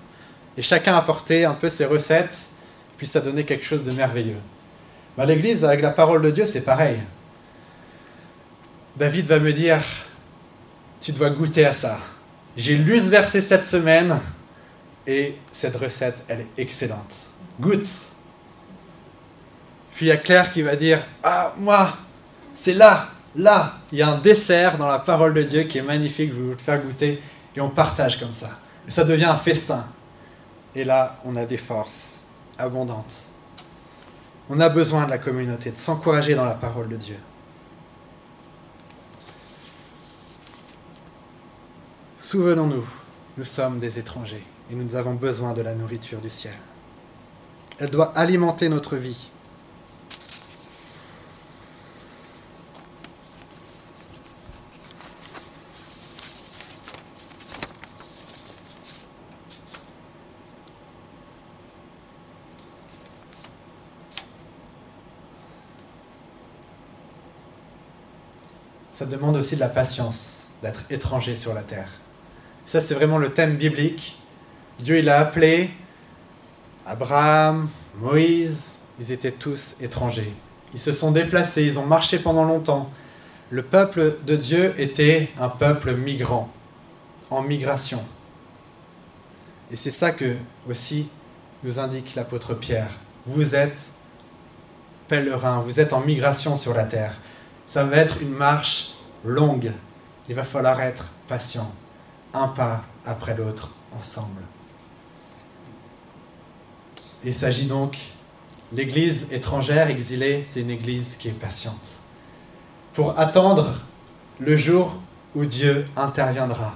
Et 0.57 0.63
chacun 0.63 0.95
a 0.95 0.99
apporté 0.99 1.45
un 1.45 1.55
peu 1.55 1.71
ses 1.71 1.85
recettes, 1.85 2.49
puis 2.97 3.07
ça 3.07 3.21
donnait 3.21 3.45
quelque 3.45 3.65
chose 3.65 3.85
de 3.85 3.93
merveilleux. 3.93 4.41
Bah, 5.17 5.27
L'Église, 5.27 5.65
avec 5.65 5.81
la 5.81 5.91
parole 5.91 6.23
de 6.23 6.31
Dieu, 6.31 6.47
c'est 6.47 6.63
pareil. 6.63 6.99
David 8.97 9.27
va 9.27 9.39
me 9.39 9.53
dire, 9.53 9.81
tu 11.01 11.13
dois 11.13 11.31
goûter 11.31 11.65
à 11.65 11.73
ça. 11.73 11.99
J'ai 12.57 12.77
lu 12.77 12.99
ce 12.99 13.09
verset 13.09 13.41
cette 13.41 13.65
semaine 13.65 14.19
et 15.07 15.37
cette 15.53 15.77
recette, 15.77 16.23
elle 16.29 16.41
est 16.41 16.63
excellente. 16.63 17.27
Goûte. 17.61 17.87
Puis 19.95 20.07
il 20.07 20.09
y 20.09 20.13
a 20.13 20.17
Claire 20.17 20.53
qui 20.53 20.63
va 20.63 20.77
dire, 20.77 21.05
ah 21.23 21.53
moi, 21.59 21.99
c'est 22.55 22.75
là, 22.75 23.09
là, 23.37 23.75
il 23.93 23.99
y 23.99 24.03
a 24.03 24.09
un 24.09 24.19
dessert 24.19 24.79
dans 24.79 24.87
la 24.87 24.99
parole 24.99 25.35
de 25.35 25.43
Dieu 25.43 25.65
qui 25.65 25.79
est 25.79 25.83
magnifique, 25.83 26.31
je 26.31 26.37
vais 26.37 26.43
vous 26.43 26.51
le 26.51 26.57
faire 26.57 26.81
goûter, 26.81 27.23
et 27.55 27.61
on 27.61 27.71
partage 27.71 28.19
comme 28.19 28.33
ça. 28.33 28.51
Et 28.87 28.91
ça 28.91 29.05
devient 29.05 29.25
un 29.25 29.37
festin. 29.37 29.85
Et 30.75 30.85
là, 30.85 31.19
on 31.25 31.37
a 31.37 31.45
des 31.45 31.57
forces 31.57 32.23
abondantes. 32.59 33.15
On 34.51 34.61
a 34.61 34.69
besoin 34.69 35.07
de 35.07 35.11
la 35.11 35.19
communauté, 35.19 35.71
de 35.71 35.77
s'encourager 35.77 36.35
dans 36.35 36.45
la 36.45 36.55
parole 36.55 36.89
de 36.89 36.97
Dieu. 36.97 37.17
Souvenons-nous, 42.19 42.85
nous 43.37 43.45
sommes 43.45 43.79
des 43.79 43.99
étrangers 43.99 44.45
et 44.71 44.75
nous 44.75 44.95
avons 44.97 45.15
besoin 45.15 45.53
de 45.53 45.63
la 45.63 45.75
nourriture 45.75 46.21
du 46.21 46.31
ciel. 46.31 46.55
Elle 47.79 47.91
doit 47.91 48.13
alimenter 48.17 48.69
notre 48.69 48.97
vie. 48.97 49.31
Ça 68.95 69.07
demande 69.07 69.37
aussi 69.37 69.57
de 69.57 69.61
la 69.61 69.69
patience 69.69 70.51
d'être 70.63 70.85
étranger 70.89 71.35
sur 71.35 71.53
la 71.53 71.63
terre. 71.63 71.89
Ça, 72.65 72.81
c'est 72.81 72.95
vraiment 72.95 73.19
le 73.19 73.29
thème 73.29 73.57
biblique. 73.57 74.23
Dieu, 74.79 74.99
il 74.99 75.09
a 75.09 75.19
appelé 75.19 75.71
Abraham, 76.87 77.69
Moïse, 78.01 78.79
ils 79.01 79.11
étaient 79.11 79.33
tous 79.33 79.75
étrangers. 79.81 80.33
Ils 80.73 80.81
se 80.81 80.93
sont 80.93 81.11
déplacés, 81.11 81.65
ils 81.65 81.79
ont 81.79 81.87
marché 81.87 82.19
pendant 82.21 82.45
longtemps. 82.45 82.91
Le 83.51 83.63
peuple 83.63 84.17
de 84.27 84.37
Dieu 84.37 84.73
était 84.79 85.29
un 85.39 85.49
peuple 85.49 85.95
migrant, 85.95 86.49
en 87.31 87.43
migration. 87.43 88.03
Et 89.73 89.77
c'est 89.77 89.91
ça 89.91 90.13
que 90.13 90.37
aussi 90.69 91.09
nous 91.65 91.81
indique 91.81 92.15
l'apôtre 92.15 92.55
Pierre. 92.55 92.91
Vous 93.27 93.55
êtes 93.55 93.89
pèlerins, 95.09 95.61
vous 95.61 95.81
êtes 95.81 95.93
en 95.93 96.01
migration 96.01 96.57
sur 96.57 96.75
la 96.75 96.85
terre. 96.85 97.21
Ça 97.67 97.85
va 97.85 97.97
être 97.97 98.21
une 98.23 98.33
marche 98.33 98.93
longue. 99.25 99.73
Il 100.29 100.35
va 100.35 100.45
falloir 100.45 100.81
être 100.81 101.07
patient, 101.29 101.71
un 102.33 102.49
pas 102.49 102.85
après 103.05 103.37
l'autre, 103.37 103.71
ensemble. 103.99 104.43
Il 107.25 107.33
s'agit 107.33 107.67
donc, 107.67 107.99
l'Église 108.73 109.33
étrangère, 109.33 109.89
exilée, 109.89 110.45
c'est 110.47 110.61
une 110.61 110.71
Église 110.71 111.17
qui 111.17 111.29
est 111.29 111.33
patiente. 111.33 111.93
Pour 112.93 113.19
attendre 113.19 113.81
le 114.39 114.57
jour 114.57 114.99
où 115.35 115.45
Dieu 115.45 115.87
interviendra. 115.97 116.75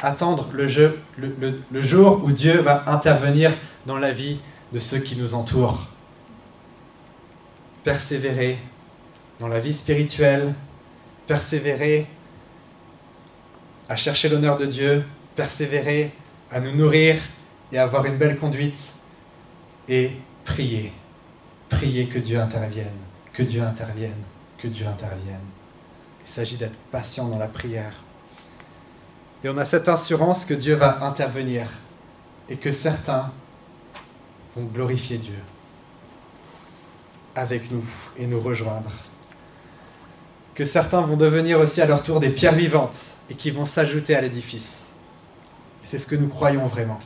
Attendre 0.00 0.48
le, 0.52 1.82
jour 1.82 2.22
où 2.24 2.32
Dieu 2.32 2.60
va 2.60 2.90
intervenir 2.90 3.52
dans 3.86 3.96
la 3.96 4.12
vie 4.12 4.38
de 4.72 4.78
ceux 4.78 4.98
qui 4.98 5.16
nous 5.16 5.34
entourent. 5.34 5.86
Persévérer 7.84 8.58
dans 9.40 9.48
la 9.48 9.60
vie 9.60 9.74
spirituelle, 9.74 10.54
persévérer 11.26 12.06
à 13.88 13.96
chercher 13.96 14.28
l'honneur 14.28 14.56
de 14.56 14.66
Dieu, 14.66 15.04
persévérer 15.34 16.12
à 16.50 16.60
nous 16.60 16.74
nourrir 16.74 17.16
et 17.72 17.78
avoir 17.78 18.04
une 18.06 18.16
belle 18.16 18.38
conduite 18.38 18.92
et 19.88 20.10
prier. 20.44 20.92
Prier 21.68 22.06
que 22.06 22.18
Dieu 22.18 22.40
intervienne, 22.40 22.96
que 23.32 23.42
Dieu 23.42 23.62
intervienne, 23.62 24.22
que 24.58 24.68
Dieu 24.68 24.86
intervienne. 24.86 25.44
Il 26.24 26.28
s'agit 26.28 26.56
d'être 26.56 26.78
patient 26.90 27.28
dans 27.28 27.38
la 27.38 27.48
prière. 27.48 27.92
Et 29.44 29.48
on 29.48 29.58
a 29.58 29.64
cette 29.64 29.88
assurance 29.88 30.44
que 30.44 30.54
Dieu 30.54 30.74
va 30.74 31.04
intervenir 31.04 31.68
et 32.48 32.56
que 32.56 32.72
certains 32.72 33.32
vont 34.56 34.64
glorifier 34.64 35.18
Dieu 35.18 35.38
avec 37.34 37.70
nous 37.70 37.84
et 38.16 38.26
nous 38.26 38.40
rejoindre 38.40 38.90
que 40.56 40.64
certains 40.64 41.02
vont 41.02 41.16
devenir 41.16 41.60
aussi 41.60 41.82
à 41.82 41.86
leur 41.86 42.02
tour 42.02 42.18
des 42.18 42.30
pierres 42.30 42.54
vivantes 42.54 42.98
et 43.30 43.34
qui 43.34 43.50
vont 43.50 43.66
s'ajouter 43.66 44.16
à 44.16 44.22
l'édifice. 44.22 44.94
C'est 45.82 45.98
ce 45.98 46.06
que 46.06 46.16
nous 46.16 46.28
croyons 46.28 46.66
vraiment. 46.66 46.98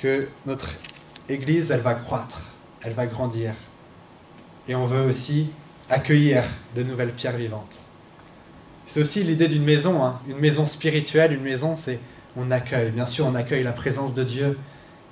Que 0.00 0.26
notre 0.46 0.70
Église, 1.28 1.70
elle 1.70 1.80
va 1.80 1.94
croître, 1.94 2.54
elle 2.80 2.94
va 2.94 3.06
grandir. 3.06 3.52
Et 4.66 4.74
on 4.74 4.86
veut 4.86 5.02
aussi 5.02 5.50
accueillir 5.90 6.44
de 6.74 6.82
nouvelles 6.82 7.12
pierres 7.12 7.36
vivantes. 7.36 7.78
C'est 8.86 9.00
aussi 9.00 9.22
l'idée 9.22 9.46
d'une 9.46 9.62
maison, 9.62 10.02
hein. 10.02 10.18
une 10.26 10.38
maison 10.38 10.64
spirituelle, 10.64 11.32
une 11.32 11.42
maison, 11.42 11.76
c'est 11.76 12.00
on 12.36 12.50
accueille. 12.50 12.90
Bien 12.90 13.06
sûr, 13.06 13.26
on 13.26 13.34
accueille 13.34 13.62
la 13.62 13.72
présence 13.72 14.14
de 14.14 14.24
Dieu, 14.24 14.58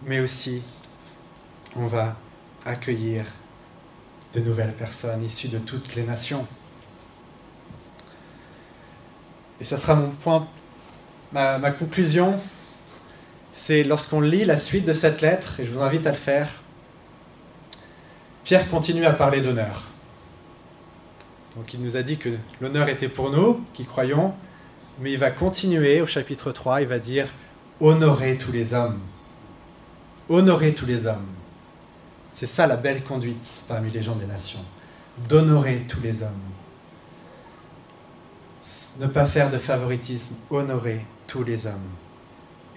mais 0.06 0.20
aussi 0.20 0.62
on 1.76 1.86
va 1.86 2.16
accueillir 2.64 3.24
de 4.34 4.40
nouvelles 4.40 4.74
personnes 4.74 5.24
issues 5.24 5.48
de 5.48 5.58
toutes 5.58 5.94
les 5.94 6.04
nations. 6.04 6.46
Et 9.60 9.64
ça 9.64 9.78
sera 9.78 9.94
mon 9.94 10.10
point, 10.10 10.46
ma, 11.32 11.70
conclusion, 11.72 12.38
c'est 13.52 13.82
lorsqu'on 13.82 14.20
lit 14.20 14.44
la 14.44 14.56
suite 14.56 14.84
de 14.84 14.92
cette 14.92 15.20
lettre, 15.20 15.60
et 15.60 15.64
je 15.64 15.72
vous 15.72 15.82
invite 15.82 16.06
à 16.06 16.10
le 16.10 16.16
faire, 16.16 16.48
Pierre 18.44 18.68
continue 18.70 19.04
à 19.04 19.12
parler 19.12 19.40
d'honneur. 19.40 19.88
Donc 21.56 21.74
il 21.74 21.82
nous 21.82 21.96
a 21.96 22.02
dit 22.02 22.18
que 22.18 22.30
l'honneur 22.60 22.88
était 22.88 23.08
pour 23.08 23.30
nous, 23.30 23.60
qui 23.74 23.84
croyons, 23.84 24.32
mais 25.00 25.12
il 25.12 25.18
va 25.18 25.30
continuer 25.30 26.00
au 26.00 26.06
chapitre 26.06 26.52
3, 26.52 26.82
il 26.82 26.86
va 26.86 26.98
dire 26.98 27.26
honorer 27.80 28.36
tous 28.38 28.52
les 28.52 28.74
hommes. 28.74 29.00
Honorer 30.28 30.72
tous 30.74 30.86
les 30.86 31.06
hommes. 31.06 31.26
C'est 32.38 32.46
ça 32.46 32.68
la 32.68 32.76
belle 32.76 33.02
conduite 33.02 33.64
parmi 33.66 33.90
les 33.90 34.00
gens 34.00 34.14
des 34.14 34.24
nations. 34.24 34.64
D'honorer 35.28 35.84
tous 35.88 36.00
les 36.00 36.22
hommes. 36.22 36.30
Ne 39.00 39.08
pas 39.08 39.26
faire 39.26 39.50
de 39.50 39.58
favoritisme, 39.58 40.36
honorer 40.48 41.04
tous 41.26 41.42
les 41.42 41.66
hommes 41.66 41.90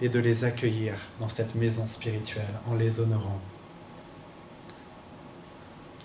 et 0.00 0.08
de 0.08 0.18
les 0.18 0.42
accueillir 0.42 0.94
dans 1.20 1.28
cette 1.28 1.54
maison 1.54 1.86
spirituelle 1.86 2.42
en 2.68 2.74
les 2.74 2.98
honorant. 2.98 3.38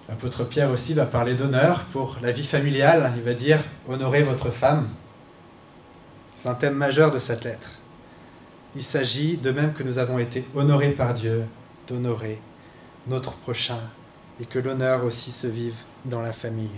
L'apôtre 0.07 0.43
Pierre 0.43 0.69
aussi 0.69 0.93
va 0.93 1.07
parler 1.07 1.33
d'honneur 1.33 1.85
pour 1.85 2.19
la 2.21 2.31
vie 2.31 2.45
familiale. 2.45 3.11
Il 3.17 3.23
va 3.23 3.33
dire 3.33 3.63
honorez 3.87 4.21
votre 4.21 4.51
femme. 4.51 4.89
C'est 6.37 6.49
un 6.49 6.53
thème 6.53 6.75
majeur 6.75 7.11
de 7.11 7.17
cette 7.17 7.43
lettre. 7.43 7.71
Il 8.75 8.83
s'agit, 8.83 9.35
de 9.37 9.49
même 9.49 9.73
que 9.73 9.81
nous 9.81 9.97
avons 9.97 10.19
été 10.19 10.45
honorés 10.53 10.91
par 10.91 11.15
Dieu, 11.15 11.45
d'honorer 11.87 12.39
notre 13.07 13.31
prochain 13.31 13.79
et 14.39 14.45
que 14.45 14.59
l'honneur 14.59 15.03
aussi 15.03 15.31
se 15.31 15.47
vive 15.47 15.83
dans 16.05 16.21
la 16.21 16.33
famille. 16.33 16.69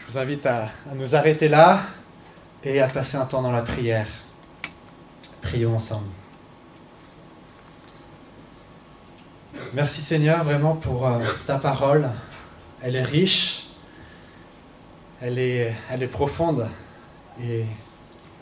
Je 0.00 0.12
vous 0.12 0.18
invite 0.18 0.46
à, 0.46 0.70
nous 0.94 1.14
arrêter 1.14 1.48
là 1.48 1.82
et 2.64 2.80
à 2.80 2.88
passer 2.88 3.16
un 3.16 3.26
temps 3.26 3.42
dans 3.42 3.52
la 3.52 3.62
prière. 3.62 4.06
Prions 5.42 5.76
ensemble. 5.76 6.08
Merci 9.74 10.00
Seigneur 10.00 10.44
vraiment 10.44 10.74
pour 10.74 11.06
euh, 11.06 11.20
ta 11.46 11.58
parole. 11.58 12.08
Elle 12.80 12.96
est 12.96 13.04
riche, 13.04 13.68
elle 15.20 15.38
est, 15.38 15.74
elle 15.90 16.02
est 16.02 16.08
profonde 16.08 16.68
et 17.42 17.66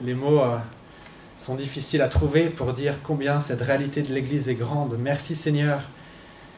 les 0.00 0.14
mots 0.14 0.40
euh, 0.40 0.58
sont 1.38 1.54
difficiles 1.54 2.02
à 2.02 2.08
trouver 2.08 2.48
pour 2.48 2.72
dire 2.72 2.94
combien 3.02 3.40
cette 3.40 3.62
réalité 3.62 4.02
de 4.02 4.12
l'Église 4.12 4.48
est 4.48 4.54
grande. 4.54 4.96
Merci 4.98 5.34
Seigneur 5.34 5.82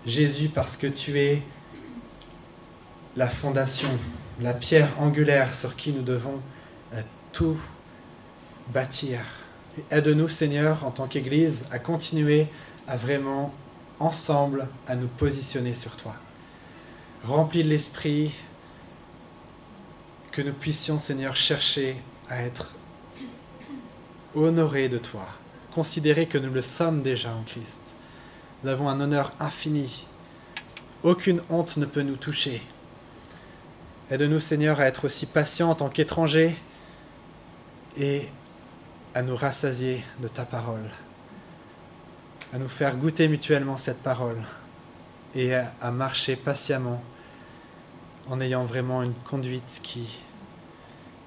Jésus 0.07 0.49
parce 0.49 0.77
que 0.77 0.87
tu 0.87 1.19
es 1.19 1.43
la 3.17 3.29
fondation, 3.29 3.91
la 4.41 4.55
pierre 4.55 4.88
angulaire 5.01 5.55
sur 5.55 5.77
qui 5.77 5.93
nous 5.93 6.03
devons 6.03 6.41
euh, 6.95 7.03
tout 7.33 7.59
bâtir. 8.73 9.21
Aide-nous 9.91 10.29
Seigneur 10.29 10.85
en 10.85 10.91
tant 10.91 11.07
qu'Église 11.07 11.67
à 11.71 11.79
continuer 11.79 12.47
à 12.87 12.97
vraiment 12.97 13.53
ensemble 14.01 14.69
à 14.87 14.95
nous 14.95 15.09
positionner 15.09 15.75
sur 15.75 15.97
toi. 15.97 16.14
Remplis 17.25 17.64
de 17.64 17.69
l'Esprit, 17.69 18.33
que 20.31 20.43
nous 20.43 20.53
puissions, 20.53 20.99
Seigneur, 20.99 21.35
chercher 21.35 21.97
à 22.29 22.43
être 22.43 22.77
honorés 24.35 24.88
de 24.88 24.99
toi, 24.99 25.27
considérer 25.75 26.27
que 26.27 26.38
nous 26.38 26.53
le 26.53 26.62
sommes 26.62 27.03
déjà 27.03 27.35
en 27.35 27.43
Christ. 27.43 27.95
Nous 28.62 28.71
avons 28.71 28.88
un 28.88 29.01
honneur 29.01 29.33
infini. 29.41 30.07
Aucune 31.03 31.41
honte 31.49 31.77
ne 31.77 31.87
peut 31.87 32.03
nous 32.03 32.17
toucher. 32.17 32.62
Aide-nous, 34.11 34.41
Seigneur, 34.41 34.81
à 34.81 34.87
être 34.87 35.05
aussi 35.05 35.27
patients 35.27 35.71
en 35.71 35.75
tant 35.75 35.88
qu'étrangers 35.88 36.57
et 37.97 38.23
à 39.14 39.23
nous 39.23 39.37
rassasier 39.37 40.03
de 40.21 40.29
ta 40.29 40.45
parole 40.45 40.91
à 42.53 42.59
nous 42.59 42.69
faire 42.69 42.97
goûter 42.97 43.29
mutuellement 43.29 43.77
cette 43.77 44.03
parole 44.03 44.43
et 45.35 45.55
à, 45.55 45.91
marcher 45.91 46.37
patiemment 46.37 47.03
en 48.29 48.41
ayant 48.41 48.64
vraiment 48.64 49.03
une 49.03 49.14
conduite 49.14 49.81
qui, 49.83 50.21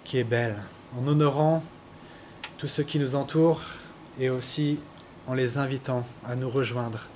qui 0.04 0.18
est 0.18 0.24
belle, 0.24 0.58
en 0.98 1.08
honorant 1.08 1.64
tous 2.62 2.68
ceux 2.68 2.84
qui 2.84 3.00
nous 3.00 3.16
entourent 3.16 3.64
et 4.20 4.30
aussi 4.30 4.78
en 5.26 5.34
les 5.34 5.58
invitant 5.58 6.06
à 6.24 6.36
nous 6.36 6.48
rejoindre, 6.48 7.08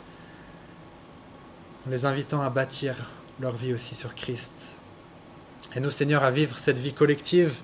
en 1.86 1.92
les 1.92 2.08
invitant 2.08 2.42
à 2.42 2.50
bâtir 2.50 3.12
leur 3.40 3.56
vie 3.56 3.72
aussi 3.72 3.94
sur 3.94 4.16
Christ. 4.16 4.74
Et 5.76 5.80
nous, 5.80 5.92
Seigneur, 5.92 6.24
à 6.24 6.32
vivre 6.32 6.58
cette 6.58 6.80
vie 6.80 6.94
collective 6.94 7.60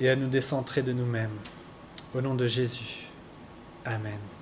et 0.00 0.08
à 0.08 0.16
nous 0.16 0.28
décentrer 0.28 0.80
de 0.80 0.94
nous-mêmes. 0.94 1.36
Au 2.14 2.22
nom 2.22 2.34
de 2.34 2.48
Jésus. 2.48 3.08
Amen. 3.84 4.37